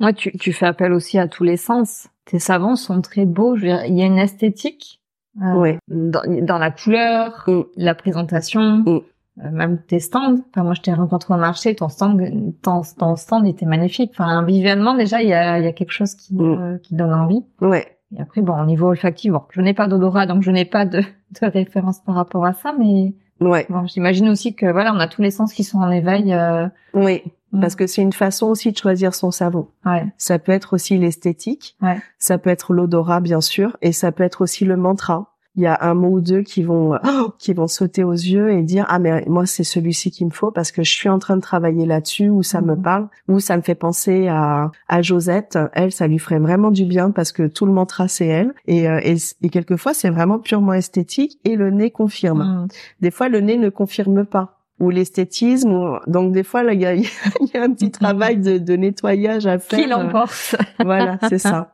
[0.00, 2.08] Moi, tu, tu fais appel aussi à tous les sens.
[2.24, 3.56] Tes savons sont très beaux.
[3.56, 5.00] Je veux dire, il y a une esthétique
[5.42, 7.62] euh, dans, dans, la couleur, mm.
[7.76, 8.88] la présentation, mm.
[8.88, 10.38] euh, même tes stands.
[10.50, 12.20] Enfin, moi, je t'ai rencontré au marché, ton stand,
[12.62, 14.10] ton, ton stand était magnifique.
[14.14, 16.40] Enfin, visuellement, déjà, il y a, il y a quelque chose qui, mm.
[16.40, 17.44] euh, qui donne envie.
[17.60, 17.86] Ouais.
[18.16, 20.84] Et après, bon, au niveau olfactif, bon, je n'ai pas d'odorat, donc je n'ai pas
[20.84, 21.00] de,
[21.42, 23.66] de référence par rapport à ça, mais ouais.
[23.68, 26.32] bon, j'imagine aussi que voilà, on a tous les sens qui sont en éveil.
[26.32, 26.68] Euh...
[26.92, 27.22] Oui,
[27.52, 27.60] mm.
[27.60, 29.68] parce que c'est une façon aussi de choisir son savon.
[29.84, 30.06] Ouais.
[30.16, 32.00] Ça peut être aussi l'esthétique, ouais.
[32.18, 35.66] ça peut être l'odorat bien sûr, et ça peut être aussi le mantra il y
[35.66, 38.86] a un mot ou deux qui vont oh, qui vont sauter aux yeux et dire
[38.88, 41.40] ah mais moi c'est celui-ci qu'il me faut parce que je suis en train de
[41.42, 42.82] travailler là-dessus ou ça me mhm.
[42.82, 46.84] parle ou ça me fait penser à à Josette elle ça lui ferait vraiment du
[46.84, 50.38] bien parce que tout le mantra c'est elle et, euh, et, et quelquefois c'est vraiment
[50.38, 52.68] purement esthétique et le nez confirme Mhm.
[53.00, 56.86] des fois le nez ne confirme pas ou l'esthétisme ou- donc des fois il y
[56.86, 57.06] a, il
[57.54, 61.70] y a un petit travail de, de nettoyage à faire Qui l'emporte voilà, c'est ça.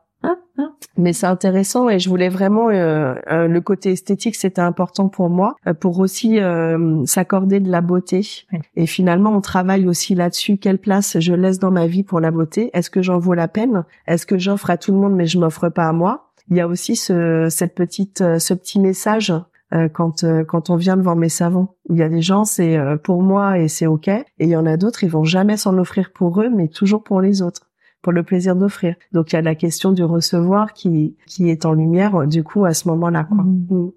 [0.97, 5.29] Mais c'est intéressant et je voulais vraiment euh, euh, le côté esthétique, c'était important pour
[5.29, 8.21] moi euh, pour aussi euh, s'accorder de la beauté.
[8.51, 8.59] Oui.
[8.75, 10.57] Et finalement, on travaille aussi là-dessus.
[10.57, 12.69] Quelle place je laisse dans ma vie pour la beauté?
[12.73, 13.83] Est-ce que j'en vaux la peine?
[14.05, 16.31] Est-ce que j'offre à tout le monde mais je m'offre pas à moi?
[16.49, 19.33] Il y a aussi ce cette petite euh, ce petit message
[19.73, 21.69] euh, quand euh, quand on vient devant mes savons.
[21.89, 24.55] Il y a des gens c'est euh, pour moi et c'est ok et il y
[24.55, 27.70] en a d'autres ils vont jamais s'en offrir pour eux mais toujours pour les autres
[28.01, 28.95] pour le plaisir d'offrir.
[29.11, 32.65] Donc il y a la question du recevoir qui qui est en lumière du coup
[32.65, 33.43] à ce moment-là quoi.
[33.43, 33.67] Mhm.
[33.69, 33.91] Mm.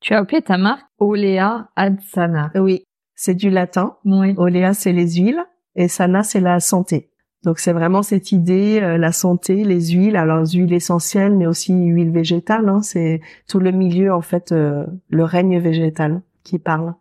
[0.00, 2.50] Tu as appelé ta marque Olea Adsana.
[2.56, 2.84] Oui,
[3.14, 3.96] c'est du latin.
[4.04, 4.34] Oui.
[4.36, 5.44] Olea c'est les huiles
[5.76, 7.12] et sana c'est la santé.
[7.44, 11.46] Donc c'est vraiment cette idée, euh, la santé, les huiles, alors les huiles essentielles, mais
[11.46, 12.68] aussi huiles végétales.
[12.68, 16.94] Hein, c'est tout le milieu en fait, euh, le règne végétal qui parle.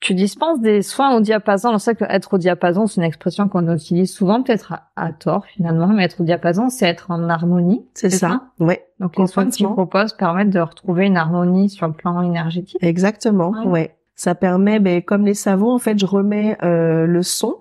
[0.00, 1.70] Tu dispenses des soins au diapason.
[1.70, 5.12] On sait que être au diapason, c'est une expression qu'on utilise souvent, peut-être à, à
[5.12, 7.84] tort finalement, mais être au diapason, c'est être en harmonie.
[7.94, 8.42] C'est ça.
[8.60, 12.20] Ouais, Donc les soins que tu proposes permettent de retrouver une harmonie sur le plan
[12.22, 12.76] énergétique.
[12.82, 13.50] exactement.
[13.50, 13.66] Ouais.
[13.66, 13.96] Ouais.
[14.14, 17.56] Ça permet, ben, comme les savons, en fait, je remets euh, le son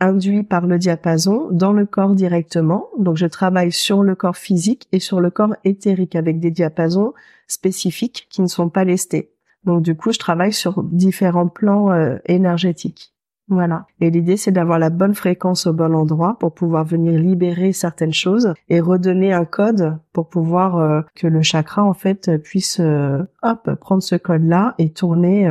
[0.00, 2.88] induit par le diapason dans le corps directement.
[2.98, 7.12] Donc je travaille sur le corps physique et sur le corps éthérique avec des diapasons
[7.46, 9.30] spécifiques qui ne sont pas lestés.
[9.64, 13.14] Donc du coup, je travaille sur différents plans euh, énergétiques.
[13.48, 13.86] Voilà.
[14.00, 18.12] Et l'idée, c'est d'avoir la bonne fréquence au bon endroit pour pouvoir venir libérer certaines
[18.12, 23.24] choses et redonner un code pour pouvoir euh, que le chakra en fait puisse euh,
[23.42, 25.48] hop prendre ce code-là et tourner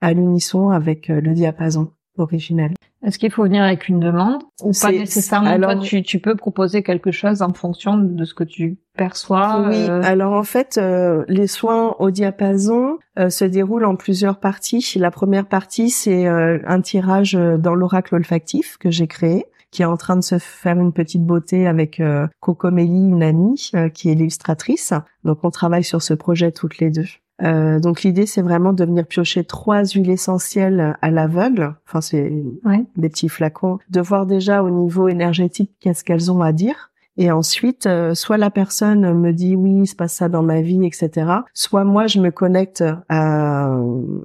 [0.00, 2.72] à l'unisson avec le diapason originel.
[3.04, 6.34] Est-ce qu'il faut venir avec une demande ou pas nécessairement alors- Toi, tu, tu peux
[6.34, 9.66] proposer quelque chose en fonction de ce que tu perçois.
[9.68, 14.38] Oui, euh, alors en fait, euh, les soins au diapason euh, se déroulent en plusieurs
[14.40, 14.94] parties.
[14.96, 19.82] La première partie, c'est euh, un tirage euh, dans l'oracle olfactif que j'ai créé qui
[19.82, 23.70] est en train de se faire une petite beauté avec euh, Coco Melli, une amie,
[23.74, 24.92] euh, qui est l'illustratrice.
[25.24, 27.08] Donc on travaille sur ce projet toutes les deux.
[27.42, 31.74] Euh, donc l'idée c'est vraiment de venir piocher trois huiles essentielles à l'aveugle.
[31.86, 32.32] Enfin c'est
[32.64, 32.84] Ouais.
[32.96, 33.78] des petits flacons.
[33.90, 36.90] De voir déjà au niveau énergétique qu'est-ce qu'elles ont à dire.
[37.16, 40.60] Et ensuite, euh, soit la personne me dit oui, il se passe ça dans ma
[40.62, 41.10] vie, etc.
[41.52, 43.72] Soit moi, je me connecte à,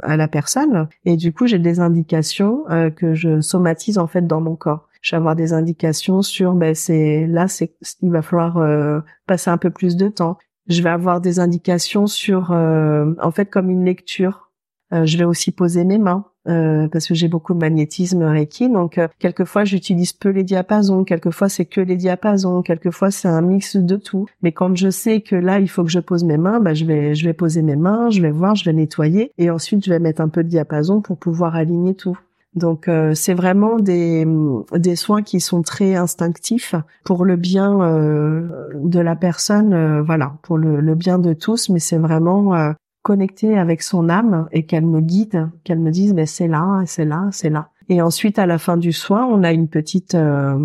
[0.02, 4.26] à la personne et du coup, j'ai des indications euh, que je somatise en fait
[4.26, 4.88] dans mon corps.
[5.02, 9.50] Je vais avoir des indications sur, ben c'est là, c'est il va falloir euh, passer
[9.50, 10.38] un peu plus de temps.
[10.70, 14.50] Je vais avoir des indications sur, euh, en fait, comme une lecture.
[14.92, 18.70] Euh, je vais aussi poser mes mains euh, parce que j'ai beaucoup de magnétisme Reiki.
[18.70, 21.04] Donc, euh, quelquefois, j'utilise peu les diapasons.
[21.04, 22.62] Quelquefois, c'est que les diapasons.
[22.62, 24.26] Quelquefois, c'est un mix de tout.
[24.42, 26.86] Mais quand je sais que là, il faut que je pose mes mains, bah, je
[26.86, 29.90] vais, je vais poser mes mains, je vais voir, je vais nettoyer, et ensuite, je
[29.90, 32.18] vais mettre un peu de diapason pour pouvoir aligner tout.
[32.56, 34.26] Donc euh, c'est vraiment des,
[34.74, 40.34] des soins qui sont très instinctifs pour le bien euh, de la personne, euh, voilà,
[40.42, 42.72] pour le, le bien de tous, mais c'est vraiment euh,
[43.04, 47.06] connecter avec son âme et qu'elle me guide, qu'elle me dise ben c'est là, c'est
[47.06, 47.70] là, c'est là.
[47.88, 50.56] Et ensuite à la fin du soin, on a une petite, euh,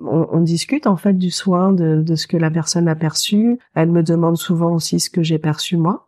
[0.00, 3.58] on, on discute en fait du soin, de, de ce que la personne a perçu.
[3.74, 6.05] Elle me demande souvent aussi ce que j'ai perçu moi.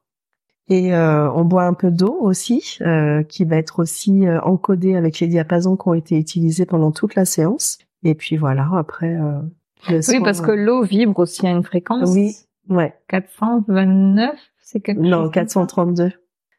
[0.71, 4.97] Et euh, on boit un peu d'eau aussi, euh, qui va être aussi euh, encodée
[4.97, 7.79] avec les diapasons qui ont été utilisés pendant toute la séance.
[8.05, 9.15] Et puis voilà, après.
[9.15, 9.41] Euh,
[9.89, 12.11] le soin, Oui, parce que l'eau vibre aussi à une fréquence.
[12.13, 12.35] Oui,
[12.69, 12.95] ouais.
[13.09, 15.11] 429, c'est quelque chose.
[15.11, 16.13] Non, comme ça 432.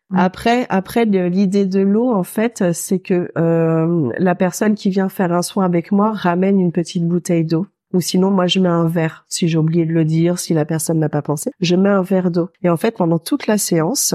[0.10, 0.17] Mm.
[0.17, 5.32] Après, après l'idée de l'eau, en fait, c'est que euh, la personne qui vient faire
[5.32, 7.67] un soin avec moi ramène une petite bouteille d'eau.
[7.93, 9.25] Ou sinon, moi, je mets un verre.
[9.28, 12.02] Si j'ai oublié de le dire, si la personne n'a pas pensé, je mets un
[12.02, 12.49] verre d'eau.
[12.62, 14.13] Et en fait, pendant toute la séance,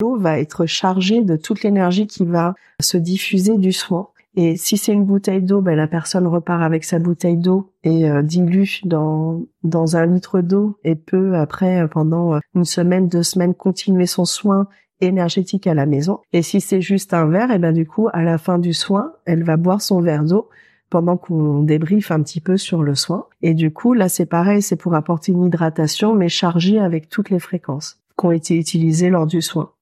[0.00, 4.08] l'eau va être chargée de toute l'énergie qui va se diffuser du soin.
[4.38, 8.10] Et si c'est une bouteille d'eau, ben, la personne repart avec sa bouteille d'eau et
[8.10, 13.08] euh, dilue dans, dans un litre d'eau et peut après, euh, pendant euh, une semaine,
[13.08, 14.68] deux semaines, continuer son soin
[15.00, 16.20] énergétique à la maison.
[16.34, 19.12] Et si c'est juste un verre, et ben du coup, à la fin du soin,
[19.24, 20.50] elle va boire son verre d'eau
[20.90, 23.26] pendant qu'on débriefe un petit peu sur le soin.
[23.42, 27.30] Et du coup, là, c'est pareil, c'est pour apporter une hydratation, mais chargée avec toutes
[27.30, 29.72] les fréquences qui ont été utilisées lors du soin.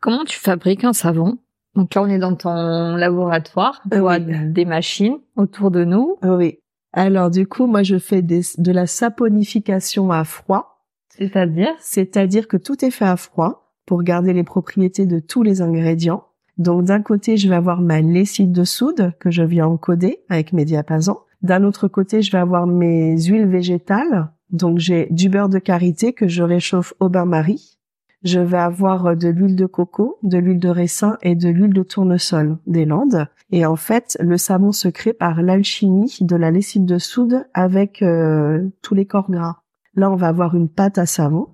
[0.00, 1.38] Comment tu fabriques un savon?
[1.76, 3.80] Donc là, on est dans ton laboratoire.
[3.92, 4.34] On Euh, voit oui.
[4.52, 6.16] des machines autour de nous.
[6.22, 6.58] Oui.
[6.92, 10.84] Alors du coup, moi, je fais des, de la saponification à froid.
[11.10, 11.68] C'est-à-dire?
[11.78, 16.24] C'est-à-dire que tout est fait à froid pour garder les propriétés de tous les ingrédients.
[16.60, 20.52] Donc d'un côté, je vais avoir ma lessive de soude que je viens encoder avec
[20.52, 21.16] mes diapasons.
[21.40, 24.30] D'un autre côté, je vais avoir mes huiles végétales.
[24.50, 27.78] Donc j'ai du beurre de karité que je réchauffe au bain-marie.
[28.24, 31.72] Je vais avoir euh, de l'huile de coco, de l'huile de raisin et de l'huile
[31.72, 33.26] de tournesol des Landes.
[33.50, 38.02] Et en fait, le savon se crée par l'alchimie de la lessive de soude avec
[38.02, 39.62] euh, tous les corps gras.
[39.94, 41.46] Là, on va avoir une pâte à savon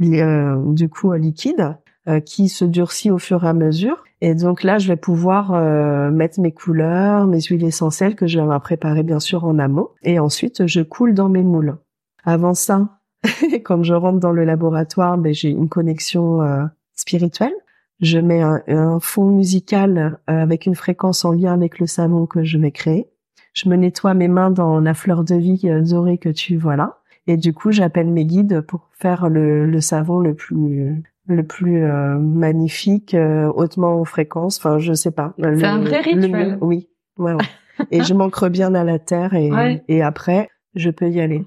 [0.00, 1.76] euh, du coup liquide
[2.08, 4.04] euh, qui se durcit au fur et à mesure.
[4.20, 8.40] Et donc là, je vais pouvoir euh, mettre mes couleurs, mes huiles essentielles que je
[8.40, 9.88] vais préparer bien sûr en amont.
[10.02, 11.76] Et ensuite, je coule dans mes moules.
[12.24, 12.98] Avant ça,
[13.64, 16.64] quand je rentre dans le laboratoire, ben, j'ai une connexion euh,
[16.94, 17.54] spirituelle.
[18.00, 22.26] Je mets un, un fond musical euh, avec une fréquence en lien avec le savon
[22.26, 23.08] que je vais créer.
[23.52, 26.76] Je me nettoie mes mains dans la fleur de vie euh, dorée que tu vois
[26.76, 26.98] là.
[27.26, 31.82] Et du coup, j'appelle mes guides pour faire le, le savon le plus le plus
[31.84, 34.58] euh, magnifique, euh, hautement en fréquence.
[34.58, 35.34] Enfin, je sais pas.
[35.38, 36.58] Le- un vrai rituel.
[36.60, 37.44] oui, ouais, ouais.
[37.90, 39.84] et je m'ancre bien à la terre et, Ouais.
[39.88, 41.44] et après, je peux y aller.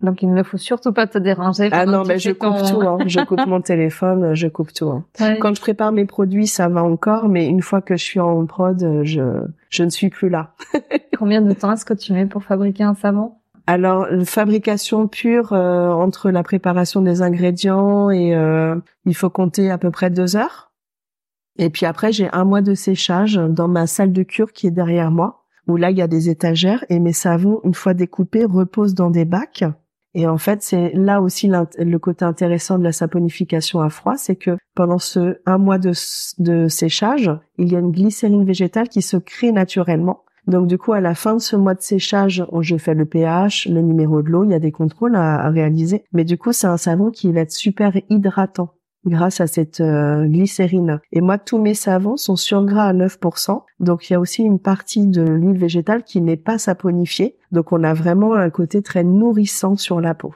[0.00, 1.70] Donc il ne faut surtout pas te déranger.
[1.72, 2.86] Ah non, tu je coupe ton- tout.
[2.86, 2.98] Hein.
[3.06, 4.90] Je coupe mon téléphone, je coupe tout.
[4.90, 5.04] Hein.
[5.18, 5.38] Ouais.
[5.40, 8.46] Quand je prépare mes produits, ça va encore, mais une fois que je suis en
[8.46, 9.22] prod, je
[9.70, 10.54] je ne suis plus là.
[11.18, 13.32] Combien de temps est-ce que tu mets pour fabriquer un savon?
[13.68, 19.76] Alors, fabrication pure euh, entre la préparation des ingrédients et euh, il faut compter à
[19.76, 20.72] peu près deux heures.
[21.58, 24.70] Et puis après, j'ai un mois de séchage dans ma salle de cure qui est
[24.70, 28.46] derrière moi, où là, il y a des étagères et mes savons, une fois découpés,
[28.46, 29.64] reposent dans des bacs.
[30.14, 34.36] Et en fait, c'est là aussi le côté intéressant de la saponification à froid, c'est
[34.36, 39.18] que pendant ce un mois de séchage, il y a une glycérine végétale qui se
[39.18, 40.24] crée naturellement.
[40.48, 43.68] Donc du coup, à la fin de ce mois de séchage, je fais le pH,
[43.68, 46.04] le numéro de l'eau, il y a des contrôles à, à réaliser.
[46.12, 48.70] Mais du coup, c'est un savon qui va être super hydratant
[49.04, 51.00] grâce à cette euh, glycérine.
[51.12, 53.62] Et moi, tous mes savons sont surgras à 9%.
[53.80, 57.36] Donc il y a aussi une partie de l'huile végétale qui n'est pas saponifiée.
[57.52, 60.34] Donc on a vraiment un côté très nourrissant sur la peau.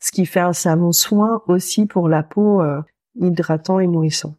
[0.00, 2.80] Ce qui fait un savon soin aussi pour la peau euh,
[3.20, 4.34] hydratant et nourrissant.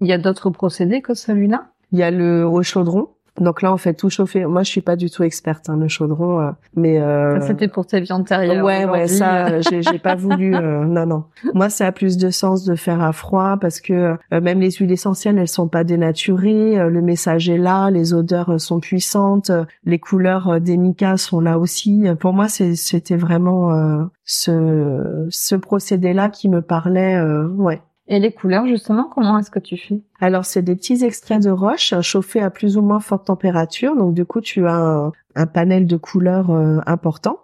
[0.00, 1.70] Il y a d'autres procédés que celui-là?
[1.92, 3.08] Il y a le au chaudron.
[3.40, 4.44] Donc là, on fait tout chauffer.
[4.44, 7.66] Moi, je suis pas du tout experte, hein, le chaudron, euh, mais euh, Ça, C'était
[7.68, 8.62] pour tes vies antérieures.
[8.64, 10.54] ouais, ouais, ça, euh, j'ai j'ai pas voulu.
[10.54, 11.24] euh, non, non.
[11.54, 14.70] Moi, ça a plus de sens de faire à froid parce que euh, même les
[14.72, 16.78] huiles essentielles, elles sont pas dénaturées.
[16.78, 21.40] euh, le message est là, les odeurs sont puissantes, euh, les couleurs des micas sont
[21.40, 22.04] là aussi.
[22.20, 27.16] Pour moi, c'est- c'était vraiment euh, ce ce procédé-là qui me parlait.
[27.16, 27.80] euh, ouais.
[28.12, 30.02] Et les couleurs, justement, comment est-ce que tu fais?
[30.20, 33.96] Alors, c'est des petits extraits de roche euh, chauffés à plus ou moins forte température.
[33.96, 37.38] Donc, du coup, tu as un, panel de couleurs euh, important.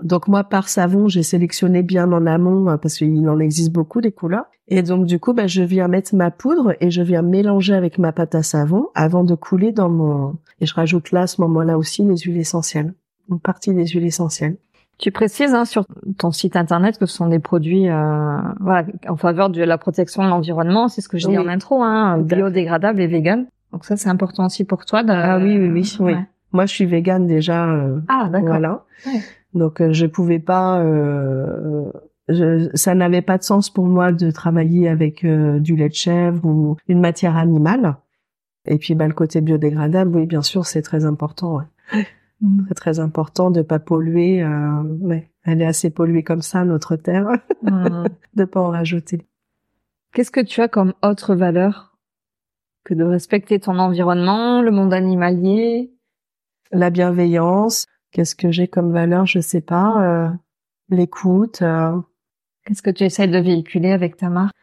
[0.00, 4.00] Donc, moi, par savon, j'ai sélectionné bien en amont euh, parce qu'il en existe beaucoup
[4.00, 4.44] des couleurs.
[4.68, 7.98] Et donc, du coup, bah, je viens mettre ma poudre et je viens mélanger avec
[7.98, 10.36] ma pâte à savon avant de couler dans mon...
[10.60, 12.94] Et je rajoute là, à ce moment-là aussi, les huiles essentielles.
[13.28, 14.58] Une partie des huiles essentielles.
[15.02, 15.84] Tu précises hein, sur
[16.16, 20.22] ton site internet que ce sont des produits euh, voilà, en faveur de la protection
[20.22, 20.86] de l'environnement.
[20.88, 21.38] C'est ce que dis Oui.
[21.38, 23.46] en intro, hein, biodégradables et vegan.
[23.72, 25.02] Donc ça, c'est important aussi pour toi.
[25.02, 25.10] De...
[25.12, 26.12] Ah oui, oui, oui, oui.
[26.14, 26.18] Ouais.
[26.52, 27.68] Moi, je suis végane déjà.
[27.68, 28.48] euh, Ah, d'accord.
[28.50, 28.84] Voilà.
[29.06, 29.20] Ouais.
[29.54, 30.78] Donc euh, je pouvais pas.
[30.80, 31.90] euh,
[32.28, 35.94] je- ça n'avait pas de sens pour moi de travailler avec euh, du lait de
[35.94, 37.96] chèvre ou une matière animale.
[38.66, 41.56] Et puis bah, le côté biodégradable, oui, bien sûr, c'est très important.
[41.56, 42.06] ouais.
[42.42, 42.64] Mm.
[42.66, 44.42] Très très important de pas polluer.
[44.42, 45.30] Euh, ouais.
[45.44, 47.28] Elle est assez polluée comme ça, notre terre,
[47.62, 48.04] Mm.
[48.34, 49.26] de pas en rajouter.
[50.12, 51.96] Qu'est-ce que tu as comme autre valeur
[52.84, 55.92] que de respecter ton environnement, le monde animalier?
[56.72, 57.86] La bienveillance.
[58.10, 59.24] Qu'est-ce que j'ai comme valeur?
[59.26, 60.02] Je sais pas.
[60.02, 60.28] Euh,
[60.90, 61.62] L'écoute.
[61.62, 61.98] Euh.
[62.66, 64.54] Qu'est-ce que tu essayes de véhiculer avec ta marque?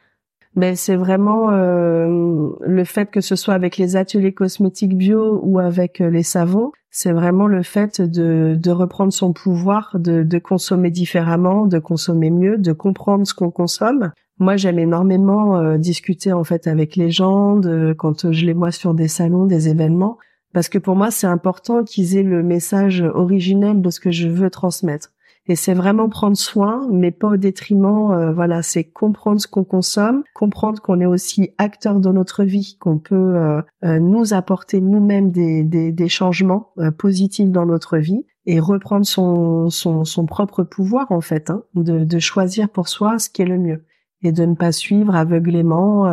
[0.60, 5.57] Mais c'est vraiment euh, le fait que ce soit avec les ateliers cosmétiques bio ou
[5.57, 10.38] avec euh, les savons, c'est vraiment le fait de, de reprendre son pouvoir, de, de
[10.38, 14.12] consommer différemment, de consommer mieux, de comprendre ce qu'on consomme.
[14.38, 18.72] Moi, j'aime énormément euh, discuter en fait avec les gens de, quand je les vois
[18.72, 20.18] sur des salons, des événements,
[20.51, 24.28] parce que pour moi, c'est important qu'ils aient le message originel de ce que je
[24.28, 25.12] veux transmettre.
[25.50, 28.12] Et c'est vraiment prendre soin, mais pas au détriment.
[28.12, 32.78] Euh, voilà, c'est comprendre ce qu'on consomme, comprendre qu'on est aussi acteur de notre vie,
[32.80, 38.28] qu'on peut euh, euh, nous apporter nous-mêmes des, des, des, changements positifs dans notre vie
[38.45, 43.18] et reprendre son, son, son propre pouvoir en fait, hein, de, de, choisir pour soi
[43.18, 43.86] ce qui est le mieux
[44.22, 46.06] et de ne pas suivre aveuglément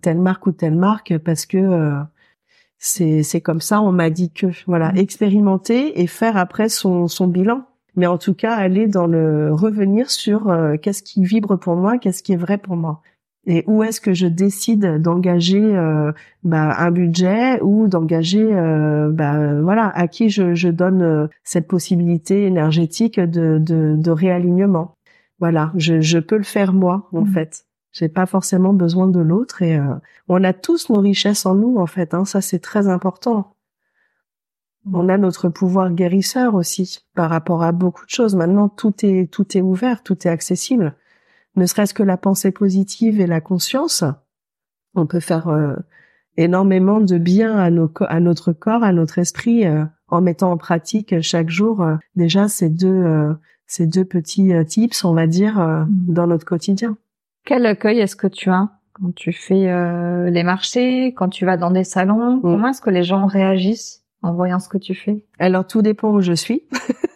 [0.00, 1.90] telle marque ou telle marque parce que
[2.78, 3.80] c'est c'est comme ça.
[3.80, 4.98] On m'a dit que voilà, mmh.
[4.98, 7.64] expérimenter et faire après son son bilan
[7.96, 11.98] mais en tout cas aller dans le revenir sur euh, qu'est-ce qui vibre pour moi,
[11.98, 13.00] qu'est-ce qui est vrai pour moi.
[13.48, 19.60] Et où est-ce que je décide d'engager euh, bah, un budget ou d'engager euh, bah,
[19.62, 24.94] voilà à qui je, je donne cette possibilité énergétique de, de, de réalignement.
[25.38, 27.28] Voilà je, je, peux le faire moi en mmh.
[27.28, 27.64] fait.
[27.92, 29.80] J'ai pas forcément besoin de l'autre et
[30.28, 33.55] on a tous nos richesses en nous en fait hein, ça c'est très important
[34.92, 38.36] on a notre pouvoir guérisseur aussi par rapport à beaucoup de choses.
[38.36, 40.94] Maintenant, tout est tout est ouvert, tout est accessible.
[41.56, 44.04] Ne serait-ce que la pensée positive et la conscience,
[44.94, 45.74] on peut faire euh,
[46.36, 50.56] énormément de bien à, nos, à notre corps, à notre esprit, euh, en mettant en
[50.56, 53.34] pratique chaque jour euh, déjà ces deux
[53.66, 55.88] ces deux petits tips, on va dire, mm.
[55.88, 56.96] dans notre quotidien.
[57.44, 61.72] Quel accueil est-ce que tu as quand tu fais les marchés, quand tu vas dans
[61.72, 62.36] des salons?
[62.36, 62.42] Mm.
[62.42, 64.05] Comment est-ce que les gens réagissent?
[64.26, 65.24] En voyant ce que tu fais?
[65.38, 66.62] Alors tout dépend où je suis.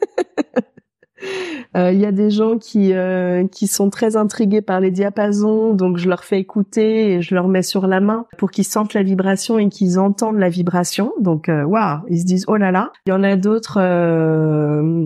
[1.76, 5.72] Euh, il y a des gens qui euh, qui sont très intrigués par les diapasons,
[5.72, 8.92] donc je leur fais écouter et je leur mets sur la main pour qu'ils sentent
[8.92, 11.12] la vibration et qu'ils entendent la vibration.
[11.20, 12.90] Donc euh, waouh, ils se disent oh là là.
[13.06, 13.78] Il y en a d'autres,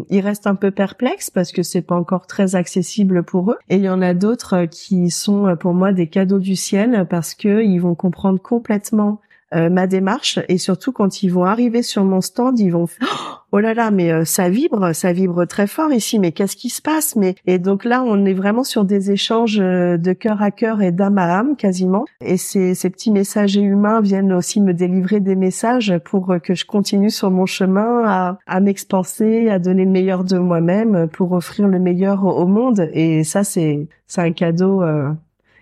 [0.09, 3.59] ils restent un peu perplexes parce que c'est pas encore très accessible pour eux.
[3.69, 7.35] Et il y en a d'autres qui sont pour moi des cadeaux du ciel parce
[7.35, 9.21] que ils vont comprendre complètement
[9.55, 10.41] euh, ma démarche.
[10.49, 12.87] Et surtout quand ils vont arriver sur mon stand, ils vont
[13.53, 16.19] oh là là mais euh, ça vibre, ça vibre très fort ici.
[16.19, 17.15] Mais qu'est-ce qui se passe?
[17.15, 20.83] Mais et donc là on est vraiment sur des échanges euh, de cœur à cœur
[20.83, 22.05] et d'âme à âme quasiment.
[22.21, 26.65] Et ces, ces petits messagers humains viennent aussi me délivrer des messages pour que je
[26.65, 31.69] continue sur mon chemin à, à m'expanser, à donner le meilleur de moi-même pour offrir
[31.69, 32.89] le meilleur au, monde.
[32.93, 34.83] Et ça c'est c'est un cadeau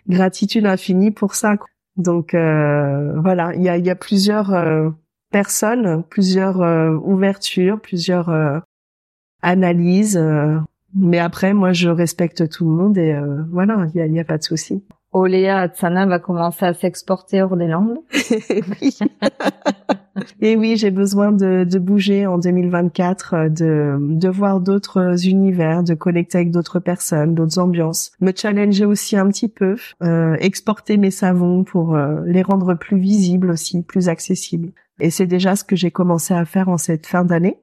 [0.09, 1.57] gratitude infinie pour ça.
[1.97, 4.90] Donc euh, voilà, il y a, y a, plusieurs euh,
[5.30, 8.30] personnes, plusieurs euh, ouvertures, plusieurs
[9.43, 10.22] analyses.
[10.95, 13.14] mais après, moi, je respecte tout le monde et
[13.51, 14.82] voilà, il n'y a, a, pas de souci.
[15.12, 17.99] Oléa Atsana va commencer à s'exporter hors des Landes.
[18.80, 18.99] oui.
[20.40, 25.82] Et oui, j'ai besoin de, de, bouger en 2024, euh, de, de voir d'autres univers,
[25.82, 30.96] de connecter avec d'autres personnes, d'autres ambiances, me challenger aussi un petit peu, euh, exporter
[30.96, 34.72] mes savons pour euh, les rendre plus visibles aussi, plus accessibles.
[35.00, 37.58] Et c'est déjà ce que j'ai commencé à faire en cette fin d'année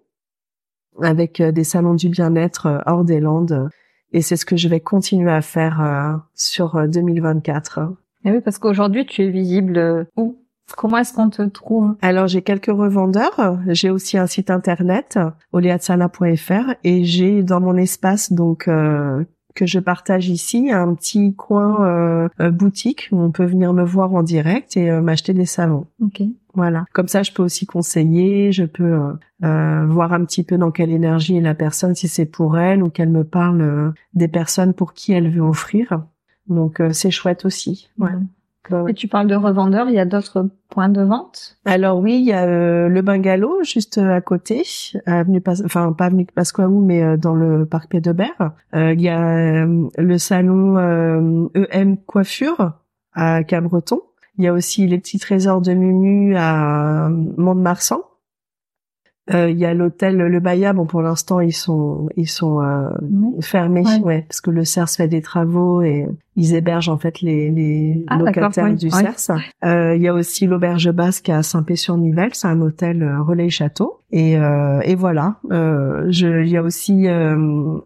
[1.02, 3.70] avec des salons du bien-être hors des Landes.
[4.12, 7.80] Et c'est ce que je vais continuer à faire sur 2024.
[8.26, 10.44] Et oui, parce qu'aujourd'hui, tu es visible où?
[10.76, 11.96] Comment est-ce qu'on te trouve?
[12.02, 15.20] Alors j'ai quelques revendeurs, j'ai aussi un site internet
[15.54, 19.24] oleatsana.fr et j'ai dans mon espace donc euh,
[19.56, 23.84] que je partage ici un petit coin euh, euh, boutique où on peut venir me
[23.84, 25.88] voir en direct et m'acheter des savons.
[26.02, 26.22] Ok.
[26.56, 26.86] Voilà.
[26.94, 28.98] Comme ça, je peux aussi conseiller, je peux
[29.42, 32.90] voir un petit peu dans quelle énergie est la personne, si c'est pour elle ou
[32.90, 36.04] qu'elle me parle des personnes pour qui elle veut offrir.
[36.48, 37.90] Donc c'est chouette aussi.
[38.00, 38.12] Ouais.
[38.88, 41.58] Et tu parles de revendeurs, il y a d'autres points de vente?
[41.66, 44.64] Alors oui, il y a euh, le bungalow juste euh, à côté,
[45.06, 48.52] avenue Pas enfin pas avenue Pasquaou, mais euh, dans le parc Pédebert.
[48.74, 52.74] il y a le salon EM e Coiffure
[53.14, 54.02] à Cabreton.
[54.38, 58.02] Il y a aussi les petits trésors de Mumu à Mont-de-Marsan.
[59.32, 60.74] Euh, Il y a l'hôtel Le Baya.
[60.74, 62.90] Bon, pour l'instant, ils sont ils sont euh,
[63.42, 64.00] fermés, Ouais.
[64.02, 64.26] ouais.
[64.28, 68.18] parce que le CERS fait des travaux et ils hébergent en fait les, les Ah,
[68.18, 68.90] locataires oui, du.
[68.90, 69.38] CERS.
[69.66, 72.32] Euh, Il y a aussi l'auberge basque à Saint-Pé-sur-Nivelle.
[72.34, 74.00] C'est un hôtel euh, relais château.
[74.12, 75.36] Et, euh, et voilà.
[75.52, 77.36] Euh, je, il y a aussi euh,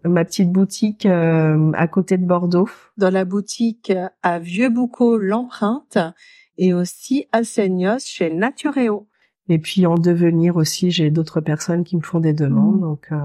[0.06, 2.70] ma petite boutique euh, à côté de Bordeaux.
[2.98, 3.92] dans la boutique
[4.22, 5.98] à Vieux-Boucau l'empreinte
[6.58, 9.08] et aussi à Seignos chez Natureo.
[9.50, 12.76] Et puis en devenir aussi, j'ai d'autres personnes qui me font des demandes.
[12.76, 12.82] Mhm.
[12.82, 13.18] Donc, euh,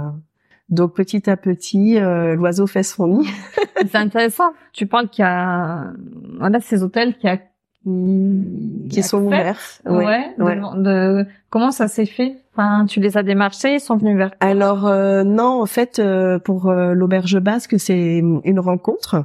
[0.69, 3.29] donc petit à petit, euh, l'oiseau fait son nid.
[3.91, 4.53] C'est intéressant.
[4.73, 5.93] Tu parles qu'il y a,
[6.39, 9.61] voilà, ces hôtels qui, a, qui, qui sont ouverts.
[9.87, 10.35] Ouais.
[10.37, 10.57] de- ouais.
[10.77, 12.37] de- comment ça s'est fait?
[12.53, 14.33] Enfin, tu les as démarchés, ils sont venus vers.
[14.41, 19.25] Alors euh, non, en fait, euh, pour euh, l'auberge basque, c'est une rencontre.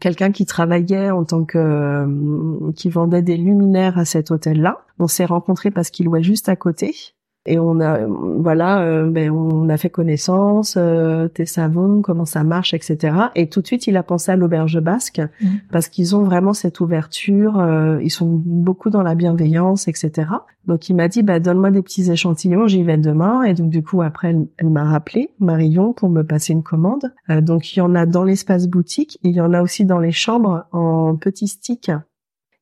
[0.00, 4.84] Quelqu'un qui travaillait en tant que euh, qui vendait des luminaires à cet hôtel-là.
[4.98, 6.94] On s'est rencontrés parce qu'il louait juste à côté.
[7.44, 12.44] Et on a, voilà, euh, ben on a fait connaissance, euh, tes savons, comment ça
[12.44, 13.16] marche, etc.
[13.34, 15.48] Et tout de suite, il a pensé à l'auberge basque Mhm.
[15.72, 20.28] parce qu'ils ont vraiment cette ouverture, euh, ils sont beaucoup dans la bienveillance, etc.
[20.66, 23.42] Donc il m'a dit, bah donne-moi des petits échantillons, j'y vais demain.
[23.42, 27.12] Et donc du coup après, elle, elle m'a rappelé Marion pour me passer une commande.
[27.28, 29.84] Euh, donc il y en a dans l'espace boutique, et il y en a aussi
[29.84, 31.90] dans les chambres en petits sticks.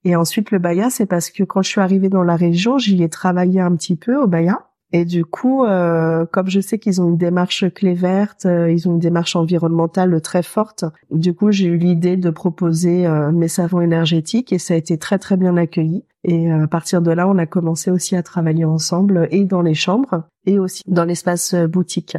[0.05, 3.03] Et ensuite le Baya, c'est parce que quand je suis arrivée dans la région, j'y
[3.03, 4.67] ai travaillé un petit peu au Baya.
[4.93, 8.89] Et du coup, euh, comme je sais qu'ils ont une démarche clé verte, euh, ils
[8.89, 13.47] ont une démarche environnementale très forte, du coup j'ai eu l'idée de proposer euh, mes
[13.49, 16.05] savons énergétiques et ça a été très très bien accueilli.
[16.25, 19.63] Et euh, à partir de là, on a commencé aussi à travailler ensemble et dans
[19.63, 22.17] les chambres et aussi dans l'espace euh, boutique.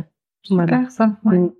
[0.49, 0.78] Voilà.
[0.78, 1.11] Super, ça.
[1.26, 1.38] Ouais.
[1.38, 1.51] Mm.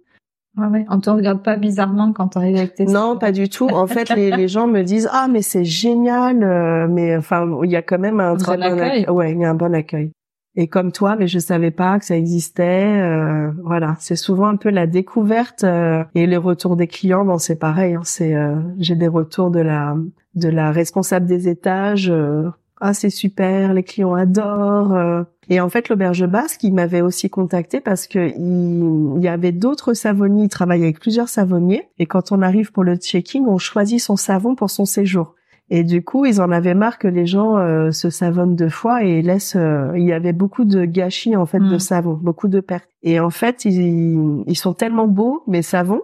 [0.58, 0.86] Ouais, ouais.
[0.90, 2.86] On te regarde pas bizarrement quand t'arrives avec tes.
[2.86, 3.70] Non, pas du tout.
[3.70, 7.72] En fait, les, les gens me disent ah mais c'est génial, euh, mais enfin il
[7.72, 9.02] y a quand même un, Un très bon bon accueil.
[9.04, 9.10] accueil.
[9.10, 10.12] Ouais, il y a un bon accueil.
[10.56, 13.00] Et comme toi, mais je savais pas que ça existait.
[13.02, 17.24] euh, voilà, c'est souvent un peu la découverte euh, et les retours des clients.
[17.24, 17.96] Bon, c'est pareil.
[17.96, 19.96] hein, c'est euh, j'ai des retours de la
[20.36, 22.10] de la responsable des étages.
[22.10, 22.50] euh,
[22.82, 24.94] ah c'est super, les clients adorent.
[24.96, 25.24] euh.
[25.50, 29.52] Et en fait, l'auberge basque, il m'avait aussi contacté parce que il, il y avait
[29.52, 30.44] d'autres savonniers.
[30.46, 31.90] Il travaillait avec plusieurs savonniers.
[32.00, 35.36] Et quand on arrive pour le checking, on choisit son savon pour son séjour.
[35.74, 39.04] Et du coup, ils en avaient marre que les gens euh, se savonnent deux fois
[39.04, 39.56] et laissent.
[39.56, 41.80] euh, il y avait beaucoup de gâchis en fait de Mm.
[41.80, 42.90] savon, beaucoup de pertes.
[43.04, 46.02] Et en fait, ils, ils sont tellement beaux mes savons.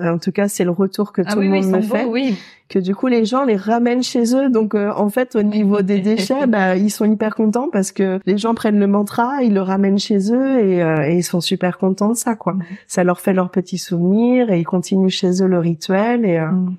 [0.00, 2.12] En tout cas, c'est le retour que Ah tout oui, le monde me fait beaux,
[2.12, 2.36] oui.
[2.68, 5.82] que du coup les gens les ramènent chez eux donc euh, en fait au niveau
[5.90, 9.52] des déchets bah ils sont hyper contents parce que les gens prennent le mantra ils
[9.54, 12.62] le ramènent chez eux et, euh, et ils sont super contents de ça quoi Mhm.
[12.86, 16.46] ça leur fait leurs petits souvenirs et ils continuent chez eux le rituel et euh,
[16.50, 16.76] Mm.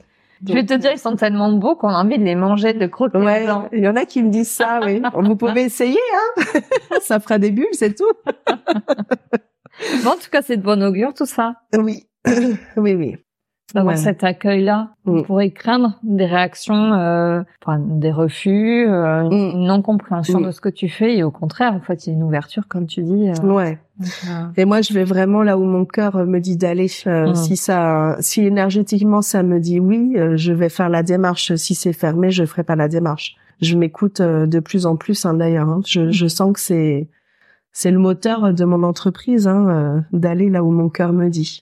[0.47, 2.85] Je vais te dire, ils sont tellement beaux qu'on a envie de les manger, de
[2.87, 3.67] croquer ouais dedans.
[3.73, 5.01] il y en a qui me disent ça oui.
[5.13, 6.59] Vous pouvez essayer hein.
[7.01, 8.11] Ça fera des bulles c'est tout.
[10.03, 11.53] Bon, en tout cas, c'est de bon augure, tout ça.
[11.77, 12.05] oui.
[12.75, 13.15] Oui oui
[13.75, 14.01] D'avoir Ouais.
[14.01, 14.89] cet accueil-là.
[15.05, 15.23] On Mm.
[15.23, 19.31] pourrait craindre des réactions, euh, enfin, des refus, euh, Mm.
[19.31, 20.45] une non-compréhension Mm.
[20.47, 21.15] de ce que tu fais.
[21.17, 23.29] Et au contraire, en fait, il y a une ouverture, comme tu dis.
[23.29, 26.87] euh, ouais euh, Et moi, je vais vraiment là où mon cœur me dit d'aller.
[27.05, 27.33] Euh.
[27.35, 31.53] Si ça, si énergétiquement ça me dit oui, je vais faire la démarche.
[31.55, 33.35] Si c'est fermé, je ferai pas la démarche.
[33.61, 35.67] Je m'écoute de plus en plus, hein, d'ailleurs.
[35.69, 35.81] hein.
[35.85, 37.09] Je, je sens que c'est
[37.71, 41.61] c'est le moteur de mon entreprise hein, d'aller là où mon cœur me dit.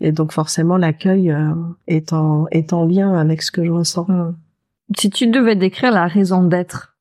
[0.00, 1.52] Et donc forcément, l'accueil euh,
[1.86, 4.06] est en est en lien avec ce que je ressens.
[4.08, 4.36] Mm.
[4.96, 6.96] Si tu devais décrire la raison d'être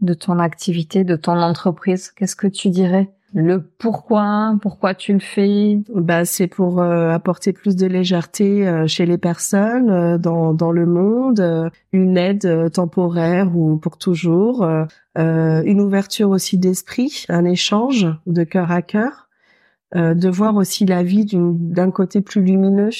[0.00, 3.12] de ton activité, de ton entreprise, qu'est-ce que tu dirais?
[3.32, 5.78] Le pourquoi, pourquoi tu le fais?
[5.94, 10.72] Bah, c'est pour euh, apporter plus de légèreté euh, chez les personnes euh, dans dans
[10.72, 14.66] le monde, une aide temporaire ou pour toujours,
[15.16, 19.28] une ouverture aussi d'esprit, un échange de cœur à cœur,
[19.96, 22.90] euh, de voir aussi la vie d'un côté plus lumineux,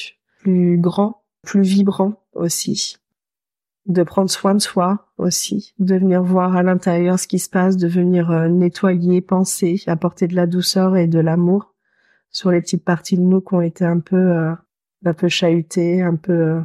[0.41, 2.97] plus grand, plus vibrant aussi,
[3.87, 7.77] de prendre soin de soi aussi, de venir voir à l'intérieur ce qui se passe,
[7.77, 11.75] de venir euh, nettoyer, penser, apporter de la douceur et de l'amour
[12.31, 14.53] sur les petites parties de nous qui ont été un peu euh,
[15.05, 16.61] un peu chahutées, un peu euh,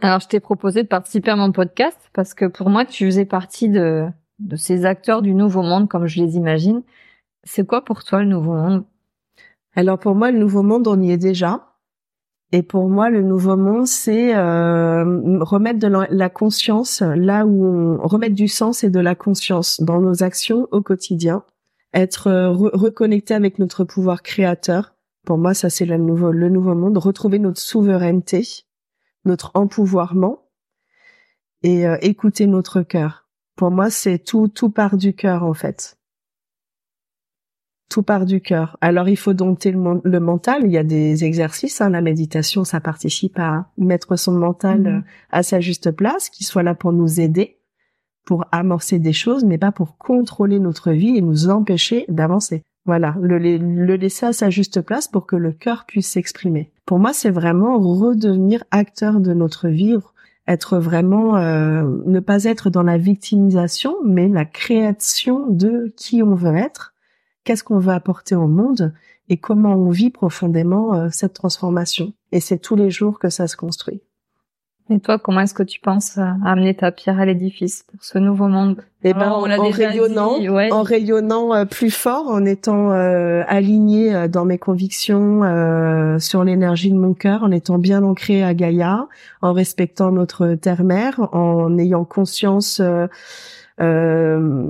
[0.00, 3.24] Alors, je t'ai proposé de participer à mon podcast parce que pour moi, tu faisais
[3.24, 4.06] partie de,
[4.38, 6.82] de ces acteurs du nouveau monde, comme je les imagine.
[7.44, 8.84] C'est quoi pour toi le nouveau monde?
[9.76, 11.76] Alors pour moi, le nouveau monde, on y est déjà.
[12.52, 17.98] Et pour moi, le nouveau monde, c'est euh, remettre de la, conscience là où on
[18.06, 21.44] remettre du sens et de la conscience dans nos actions au quotidien,
[21.92, 24.94] être euh, re- reconnecté avec notre pouvoir créateur.
[25.26, 28.46] Pour moi, ça c'est le nouveau le nouveau monde, retrouver notre souveraineté,
[29.24, 30.38] notre empouvoirment
[31.64, 33.26] et euh, écouter notre cœur.
[33.56, 35.95] Pour moi, c'est tout tout part du cœur en fait.
[37.88, 38.76] Tout part du cœur.
[38.80, 40.62] Alors il faut dompter le, mental.
[40.64, 41.80] Il y a des exercices.
[41.80, 41.90] Hein.
[41.90, 44.86] La méditation, ça participe à mettre son mental Mhm.
[44.86, 47.58] euh, à sa juste place, qui soit là pour nous aider,
[48.24, 52.62] pour amorcer des choses, mais pas pour contrôler notre vie et nous empêcher d'avancer.
[52.86, 56.70] Voilà, le, le laisser à sa juste place pour que le cœur puisse s'exprimer.
[56.86, 59.96] Pour moi, c'est vraiment redevenir acteur de notre vie,
[60.46, 66.34] être vraiment, euh, ne pas être dans la victimisation, mais la création de qui on
[66.36, 66.94] veut être,
[67.46, 68.92] qu'est-ce qu'on veut apporter au monde
[69.30, 72.12] et comment on vit profondément euh, cette transformation.
[72.32, 74.02] Et c'est tous les jours que ça se construit.
[74.88, 78.18] Et toi, comment est-ce que tu penses à amener ta pierre à l'édifice pour ce
[78.18, 78.84] nouveau monde?
[79.02, 80.70] Et ben, Alors, on l'a en rayonnant, dit, ouais.
[80.70, 86.44] en rayonnant euh, plus fort, en étant euh, aligné euh, dans mes convictions euh, sur
[86.44, 89.08] l'énergie de mon cœur, en étant bien ancré à Gaïa,
[89.42, 92.80] en respectant notre terre-mère, en ayant conscience
[93.80, 94.64] euh,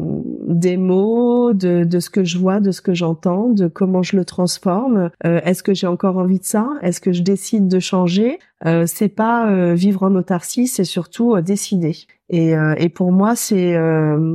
[0.48, 4.16] des mots, de, de ce que je vois, de ce que j'entends, de comment je
[4.16, 5.10] le transforme.
[5.24, 6.68] Euh, Est-ce que j'ai encore envie de ça?
[6.82, 8.38] Est-ce que je décide de changer?
[8.64, 11.96] Euh, C'est pas euh, vivre en autarcie, c'est surtout euh, décider.
[12.28, 13.78] Et, et pour moi, c'est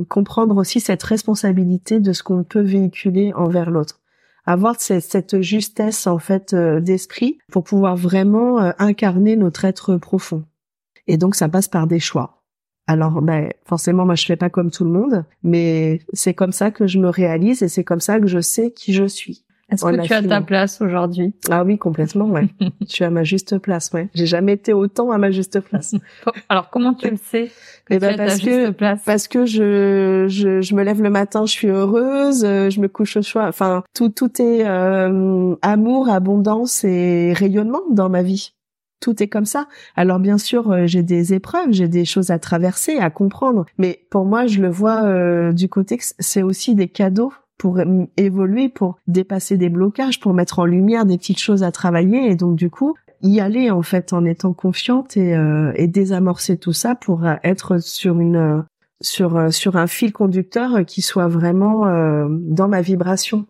[0.07, 3.99] comprendre aussi cette responsabilité de ce qu'on peut véhiculer envers l'autre.
[4.45, 10.45] Avoir cette, cette justesse en fait d'esprit pour pouvoir vraiment incarner notre être profond.
[11.07, 12.40] Et donc ça passe par des choix.
[12.91, 16.71] Alors ben forcément moi je fais pas comme tout le monde, mais c'est comme ça
[16.71, 19.45] que je me réalise et c'est comme ça que je sais qui je suis.
[19.69, 21.33] Est-ce que tu as ta place aujourd'hui?
[21.49, 22.49] Ah oui, complètement, ouais.
[22.81, 24.09] je suis à ma juste place, ouais.
[24.13, 25.95] J'ai jamais été autant à ma juste place.
[26.49, 27.49] Alors, comment tu le sais
[27.85, 29.01] que Eh tu ben, as ta parce juste que- place?
[29.05, 32.89] parce que je, je je me lève le matin, je suis heureuse, euh, je me
[32.89, 33.47] couche au choix.
[33.47, 38.51] Enfin, tout tout est euh, amour, abondance et rayonnement dans ma vie.
[39.01, 39.67] Tout est comme ça.
[39.97, 43.65] Alors bien sûr, euh, j'ai des épreuves, j'ai des choses à traverser, à comprendre.
[43.77, 47.79] Mais pour moi, je le vois euh, du côté que c'est aussi des cadeaux pour
[48.17, 52.31] évoluer, pour dépasser des blocages, pour mettre en lumière des petites choses à travailler.
[52.31, 56.57] Et donc du coup, y aller en fait en étant confiante et, euh, et désamorcer
[56.57, 58.61] tout ça pour euh, être sur une euh,
[58.99, 63.45] sur sur un fil conducteur qui soit vraiment euh, dans ma vibration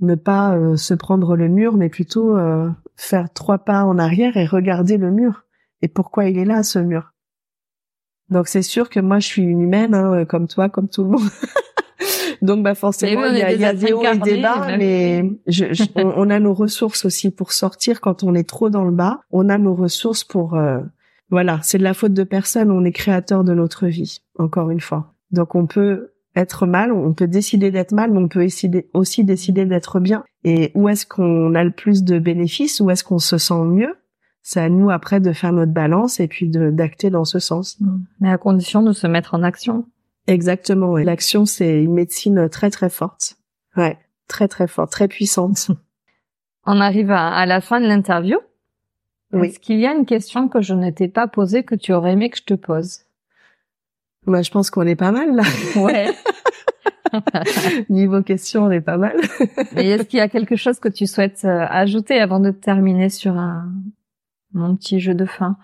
[0.00, 4.36] ne pas euh, se prendre le mur mais plutôt euh, faire trois pas en arrière
[4.36, 5.44] et regarder le mur.
[5.82, 7.12] Et pourquoi il est là ce mur?
[8.30, 11.10] Donc c'est sûr que moi je suis une humaine hein, comme toi comme tout le
[11.10, 11.28] monde.
[12.42, 14.78] Donc bah forcément il y a, y a hauts et des bas même.
[14.78, 18.68] mais je, je- on, on a nos ressources aussi pour sortir quand on est trop
[18.70, 19.20] dans le bas.
[19.30, 20.80] On a nos ressources pour euh,
[21.30, 24.80] voilà, c'est de la faute de personne, on est créateur de notre vie, encore une
[24.80, 25.14] fois.
[25.30, 28.46] Donc on peut être mal, on peut décider d'être mal, mais on peut
[28.94, 30.24] aussi décider d'être bien.
[30.42, 33.94] Et où est-ce qu'on a le plus de bénéfices, où est-ce qu'on se sent mieux?
[34.42, 37.78] C'est à nous après de faire notre balance et puis d'acter dans ce sens.
[38.20, 39.86] Mais à condition de se mettre en action.
[40.26, 41.04] Exactement, ouais.
[41.04, 43.36] L'action, c'est une médecine très très forte.
[43.76, 45.70] Ouais, très très forte, très puissante.
[46.66, 48.38] On arrive à, à la fin de l'interview.
[49.32, 49.48] Oui.
[49.48, 52.12] Est-ce qu'il y a une question que je ne t'ai pas posée que tu aurais
[52.12, 53.03] aimé que je te pose?
[54.26, 55.42] Moi, je pense qu'on est pas mal là.
[55.76, 56.10] Ouais.
[57.88, 59.16] Niveau question, on est pas mal.
[59.74, 63.08] Mais est-ce qu'il y a quelque chose que tu souhaites euh, ajouter avant de terminer
[63.08, 63.70] sur un
[64.52, 65.56] mon petit jeu de fin?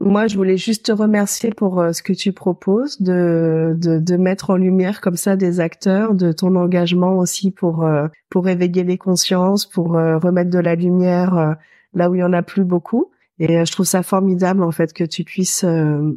[0.00, 4.16] Moi, je voulais juste te remercier pour euh, ce que tu proposes, de, de, de
[4.16, 8.82] mettre en lumière comme ça des acteurs, de ton engagement aussi pour, euh, pour éveiller
[8.82, 11.56] les consciences, pour euh, remettre de la lumière
[11.92, 13.10] là où il y en a plus beaucoup.
[13.40, 16.12] Et je trouve ça formidable en fait que tu puisses euh,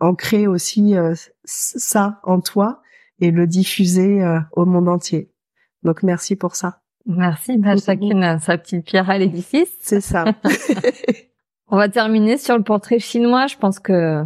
[0.00, 2.82] ancrer aussi euh, ça en toi
[3.20, 5.30] et le diffuser euh, au monde entier.
[5.82, 6.80] Donc merci pour ça.
[7.06, 7.58] Merci.
[7.58, 9.74] Bah, chacune a sa petite pierre à l'édifice.
[9.80, 10.24] C'est ça.
[11.68, 13.46] On va terminer sur le portrait chinois.
[13.46, 14.24] Je pense que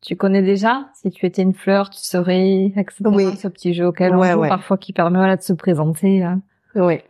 [0.00, 0.88] tu connais déjà.
[0.94, 3.04] Si tu étais une fleur, tu serais, etc.
[3.04, 3.36] Oui.
[3.36, 4.48] Ce petit jeu auquel on joue ouais.
[4.48, 6.22] parfois qui permet voilà, de se présenter.
[6.22, 6.40] hein.
[6.74, 7.00] oui.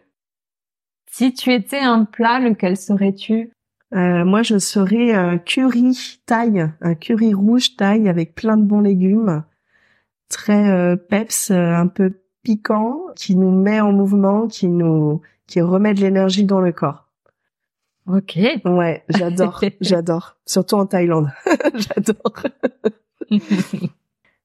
[1.09, 3.53] Si tu étais un plat, lequel serais-tu?
[3.95, 8.81] Euh, moi, je serais un curry taille, un curry rouge taille avec plein de bons
[8.81, 9.45] légumes,
[10.29, 12.13] très euh, peps, euh, un peu
[12.43, 17.09] piquant, qui nous met en mouvement, qui nous, qui remet de l'énergie dans le corps.
[18.09, 18.39] Ok.
[18.65, 21.31] Ouais, j'adore, j'adore, surtout en Thaïlande,
[21.75, 22.43] j'adore.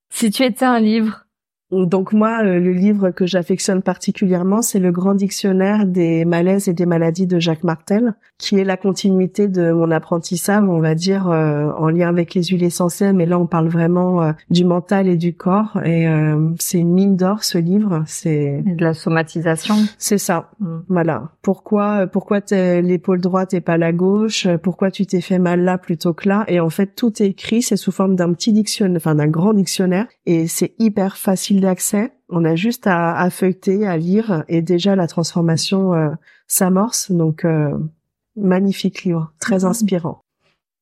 [0.10, 1.26] si tu étais un livre,
[1.72, 6.74] Donc moi, euh, le livre que j'affectionne particulièrement, c'est le Grand Dictionnaire des malaises et
[6.74, 11.30] des maladies de Jacques Martel, qui est la continuité de mon apprentissage, on va dire,
[11.30, 13.16] euh, en lien avec les huiles essentielles.
[13.16, 16.92] Mais là, on parle vraiment euh, du mental et du corps, et euh, c'est une
[16.92, 18.04] mine d'or ce livre.
[18.08, 19.76] C'est de la somatisation.
[19.98, 20.50] c'est ça.
[20.60, 20.78] Mm.
[20.90, 21.30] Voilà.
[21.42, 24.48] Pourquoi pourquoi t'es l'épaule droite et pas la gauche?
[24.64, 26.44] Pourquoi tu t'es fait mal là plutôt que là?
[26.48, 27.62] Et en fait, tout est écrit.
[27.62, 32.12] C'est sous forme d'un petit dictionnaire, enfin d'un grand dictionnaire, et c'est hyper facile d'accès.
[32.28, 36.10] On a juste à, à, feuilleter, à lire et déjà la transformation euh,
[36.48, 37.12] s'amorce.
[37.12, 37.78] Donc euh,
[38.36, 39.66] magnifique livre, très mmh.
[39.66, 40.22] inspirant.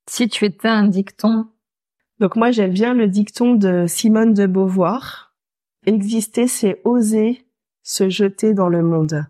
[0.10, 1.48] Si tu étais un dicton.
[2.20, 5.36] Donc moi j'aime bien le dicton de Simone de Beauvoir.
[5.86, 7.46] Exister, c'est oser
[7.84, 9.26] se jeter dans le monde.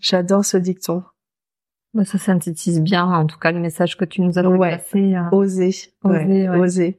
[0.00, 1.02] J'adore ce dicton.
[1.94, 4.80] Bah, ça synthétise bien, en tout cas, le message que tu nous as ouais.
[4.94, 5.92] Euh, oser.
[6.04, 6.48] Oser.
[6.48, 6.98] oser.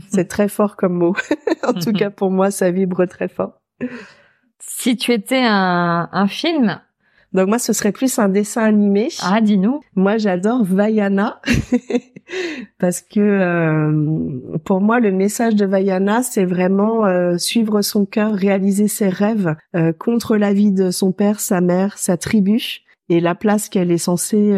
[0.10, 1.14] C'est très fort comme mot.
[1.62, 3.60] en tout cas, pour moi, ça vibre très fort.
[4.58, 6.80] Si tu étais un, un film,
[7.32, 9.08] donc moi, ce serait plus un dessin animé.
[9.22, 9.80] Ah, dis-nous.
[9.94, 11.40] Moi, j'adore Vaiana
[12.78, 18.32] parce que euh, pour moi, le message de Vaiana, c'est vraiment euh, suivre son cœur,
[18.32, 23.20] réaliser ses rêves euh, contre la vie de son père, sa mère, sa tribu et
[23.20, 24.56] la place qu'elle est censée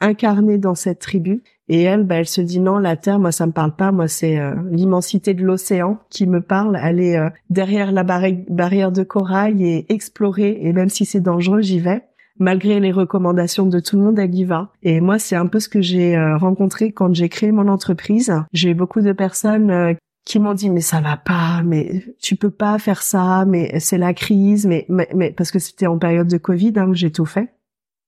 [0.00, 1.42] incarner dans cette tribu.
[1.68, 3.92] Et elle, bah, elle se dit non, la terre, moi, ça me parle pas.
[3.92, 4.38] Moi, c'est
[4.70, 6.76] l'immensité de l'océan qui me parle.
[6.76, 10.58] Aller derrière la barrière de corail et explorer.
[10.62, 12.02] Et même si c'est dangereux, j'y vais
[12.38, 14.72] malgré les recommandations de tout le monde, elle y va.
[14.82, 18.32] Et moi, c'est un peu ce que j'ai euh, rencontré quand j'ai créé mon entreprise.
[18.52, 22.36] J'ai eu beaucoup de personnes euh, qui m'ont dit mais ça va pas, mais tu
[22.36, 26.28] peux pas faire ça, mais c'est la crise, mais, mais, parce que c'était en période
[26.28, 27.54] de Covid hein, que j'ai tout fait.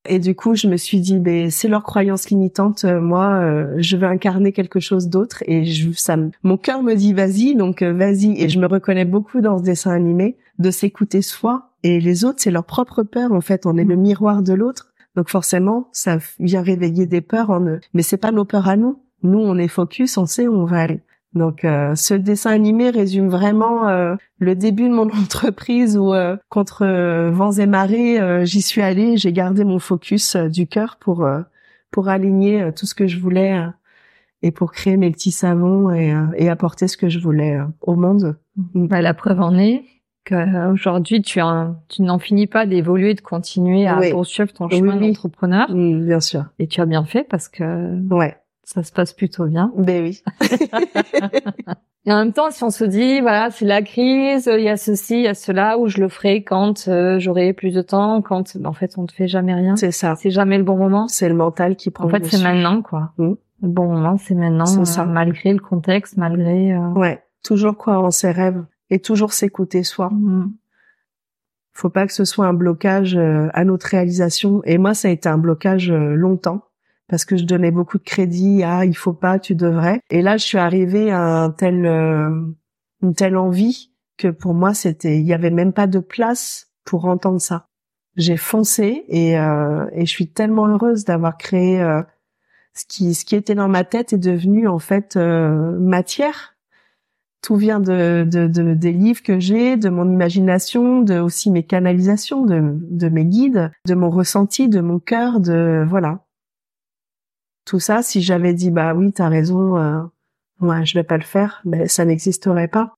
[0.09, 2.85] Et du coup, je me suis dit, mais c'est leur croyance limitante.
[2.85, 3.43] Euh, moi,
[3.79, 5.43] je veux incarner quelque chose d'autre.
[5.47, 8.43] Et je, ça, mon cœur me dit, vas-y, donc vas-y.
[8.43, 12.39] Et je me reconnais beaucoup dans ce dessin animé de s'écouter soi et les autres,
[12.41, 13.31] c'est leur propre peur.
[13.31, 14.01] En fait, on est le mm.
[14.01, 14.93] miroir de l'autre.
[15.15, 17.81] Donc forcément, ça vient réveiller des peurs en eux.
[17.95, 18.99] Mais c'est pas nos peurs à nous.
[19.23, 21.01] Nous, on est focus, on sait où on va aller.
[21.37, 26.37] Donc euh, ce dessin animé résume vraiment euh, le début de mon entreprise où euh,
[26.49, 26.87] contre
[27.31, 31.29] vents et marées, j'y suis allée, j'ai gardé mon focus du cœur pour
[31.91, 33.61] pour aligner tout ce que je voulais
[34.43, 38.37] et pour créer mes petits savons et, et apporter ce que je voulais au monde.
[38.75, 39.85] Bah, la preuve en est,
[40.73, 41.41] Aujourd'hui, tu,
[41.89, 45.71] tu n'en finis pas d'évoluer, de continuer à poursuivre ton chemin d'entrepreneur.
[45.71, 46.47] Mm, bien sûr.
[46.59, 48.37] Et tu as bien fait parce que ouais.
[48.67, 49.73] Ça se passe plutôt bien.
[49.79, 50.23] Ben oui.
[52.05, 54.77] Et en même temps, si on se dit, voilà, c'est la crise, il y a
[54.77, 58.23] ceci, il y a cela, où je le ferai quand euh, j'aurai plus de temps,
[58.23, 59.77] quand, ben, en fait, on ne fait jamais rien.
[59.77, 60.15] C'est ça.
[60.17, 61.07] C'est jamais le bon moment.
[61.07, 62.07] C'est le mental qui prend.
[62.07, 63.13] En fait, c'est maintenant, quoi.
[63.19, 63.35] Mm.
[63.63, 65.03] Le bon moment, c'est maintenant, ça.
[65.03, 66.75] Euh, malgré le contexte, malgré.
[66.75, 66.91] Euh...
[66.91, 67.23] Ouais.
[67.45, 70.11] Toujours croire en ses rêves et toujours s'écouter soi.
[70.11, 70.53] Mm.
[71.73, 74.61] Faut pas que ce soit un blocage euh, à notre réalisation.
[74.65, 76.66] Et moi, ça a été un blocage longtemps
[77.09, 80.01] parce que je donnais beaucoup de crédit à il faut pas, tu devrais.
[80.11, 82.31] Et là, je suis arrivée à un tel, euh,
[83.03, 87.05] une telle envie que pour moi, c'était, il y avait même pas de place pour
[87.05, 87.69] entendre ça.
[88.17, 91.85] J'ai foncé et, et je suis tellement heureuse d'avoir créé
[92.73, 96.57] ce qui, ce qui était dans ma tête est devenu en fait matière
[97.47, 102.45] tout vient de, de, des livres que j'ai, de mon imagination, de aussi mes canalisations,
[102.45, 106.26] de, de mes guides, de mon ressenti, de mon cœur, de voilà.
[107.67, 110.01] Tout ça, si j'avais dit bah oui, t'as raison, euh,
[110.61, 112.95] ouais, je vais pas le faire, ben ça n'existerait pas.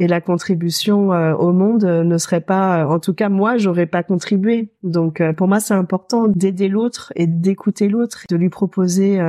[0.00, 4.02] Et la contribution euh, au monde ne serait pas, en tout cas moi, j'aurais pas
[4.02, 4.72] contribué.
[4.82, 9.20] Donc euh, pour moi, c'est important d'aider l'autre et d'écouter l'autre, de lui proposer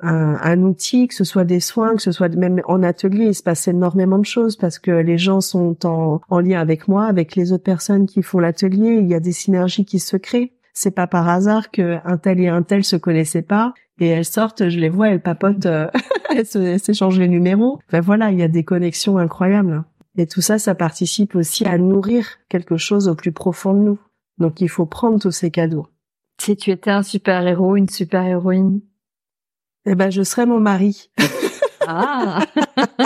[0.00, 3.42] un, outil, que ce soit des soins, que ce soit même en atelier, il se
[3.42, 7.34] passe énormément de choses parce que les gens sont en, en lien avec moi, avec
[7.34, 8.98] les autres personnes qui font l'atelier.
[9.00, 10.52] Il y a des synergies qui se créent.
[10.74, 14.24] C'est pas par hasard que un tel et un tel se connaissaient pas et elles
[14.24, 15.88] sortent, je les vois, elles papotent, euh,
[16.30, 17.78] elles s'échangent les numéros.
[17.90, 19.84] Ben voilà, il y a des connexions incroyables.
[20.16, 23.98] Et tout ça, ça participe aussi à nourrir quelque chose au plus profond de nous.
[24.38, 25.86] Donc il faut prendre tous ces cadeaux.
[26.40, 28.80] Si tu étais un super héros, une super héroïne,
[29.86, 31.10] eh ben, je serai mon mari.
[31.86, 32.40] Ah.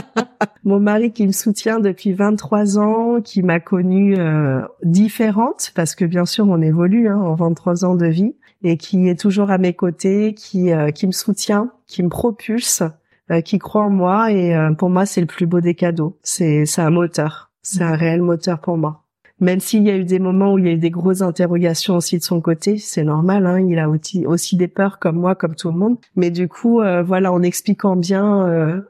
[0.65, 6.05] mon mari qui me soutient depuis 23 ans, qui m'a connue euh, différente, parce que
[6.05, 9.59] bien sûr on évolue hein, en 23 ans de vie, et qui est toujours à
[9.59, 12.83] mes côtés, qui euh, qui me soutient, qui me propulse,
[13.31, 16.19] euh, qui croit en moi, et pour moi c'est le plus beau des cadeaux.
[16.23, 19.03] C'est c'est un moteur, c'est un réel moteur pour moi
[19.43, 21.97] même s'il y a eu des moments où il y a eu des grosses interrogations
[21.97, 25.35] aussi de son côté, c'est normal, hein, il a aussi, aussi des peurs comme moi,
[25.35, 25.99] comme tout le monde.
[26.15, 28.81] Mais du coup, euh, voilà, en expliquant bien euh,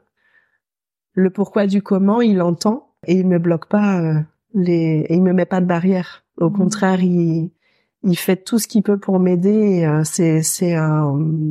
[1.15, 4.19] le pourquoi du comment, il entend et il me bloque pas euh,
[4.53, 6.23] les, et il me met pas de barrière.
[6.37, 6.53] Au mmh.
[6.53, 7.51] contraire, il,
[8.03, 9.89] il fait tout ce qu'il peut pour m'aider.
[10.03, 10.75] c'est c'est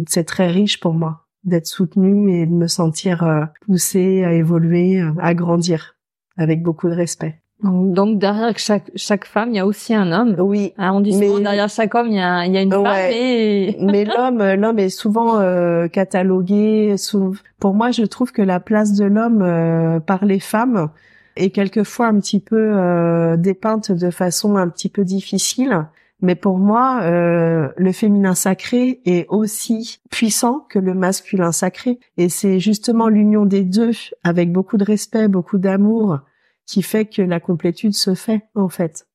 [0.09, 5.34] c'est très riche pour moi d'être soutenu et de me sentir poussée à évoluer, à
[5.34, 5.96] grandir
[6.36, 7.42] avec beaucoup de respect.
[7.62, 10.34] Donc, derrière chaque chaque femme, il y a aussi un homme.
[10.40, 10.72] Oui.
[10.78, 12.82] Hein, on dit souvent derrière chaque homme, il y a, il y a une femme.
[12.84, 16.96] Mais, mais l'homme, l'homme est souvent euh, catalogué.
[16.96, 17.36] Sous...
[17.61, 20.88] Pour moi, je trouve que la place de l'homme euh, par les femmes
[21.36, 25.86] est quelquefois un petit peu euh, dépeinte de façon un petit peu difficile.
[26.22, 31.98] Mais pour moi, euh, le féminin sacré est aussi puissant que le masculin sacré.
[32.16, 33.90] Et c'est justement l'union des deux,
[34.22, 36.20] avec beaucoup de respect, beaucoup d'amour,
[36.64, 39.08] qui fait que la complétude se fait, en fait.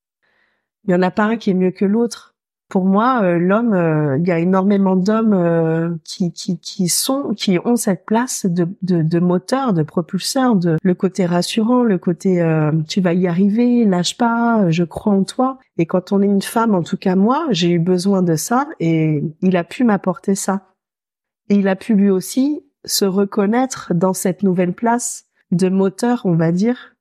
[0.84, 2.37] Il y en a pas un qui est mieux que l'autre
[2.70, 7.34] pour moi, euh, l'homme, euh, il y a énormément d'hommes euh, qui, qui, qui sont,
[7.34, 11.97] qui ont cette place de, de, de moteur, de propulseur, de le côté rassurant, le
[11.97, 12.28] côté
[12.88, 15.59] tu vas y arriver, lâche pas, je crois en toi.
[15.78, 18.68] Et quand on est une femme, en tout cas moi, j'ai eu besoin de ça
[18.80, 20.68] et il a pu m'apporter ça.
[21.49, 26.36] Et il a pu lui aussi se reconnaître dans cette nouvelle place de moteur, on
[26.36, 26.95] va dire,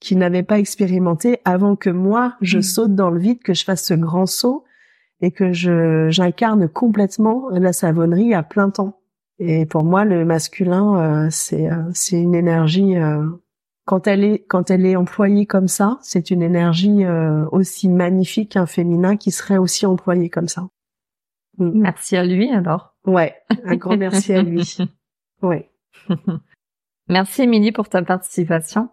[0.00, 2.62] qu'il n'avait pas expérimenté avant que moi je mmh.
[2.62, 4.64] saute dans le vide, que je fasse ce grand saut
[5.20, 9.00] et que je j'incarne complètement la savonnerie à plein temps.
[9.38, 13.26] Et pour moi, le masculin, euh, c'est euh, c'est une énergie euh,
[13.84, 17.04] quand elle est quand elle est employée comme ça, c'est une énergie
[17.52, 20.68] aussi magnifique qu'un féminin qui serait aussi employé comme ça.
[21.58, 21.80] Mm.
[21.80, 22.94] Merci à lui alors.
[23.04, 23.34] Ouais,
[23.64, 24.76] un grand merci à lui.
[25.42, 25.70] Ouais.
[27.08, 28.88] merci Émilie pour ta participation.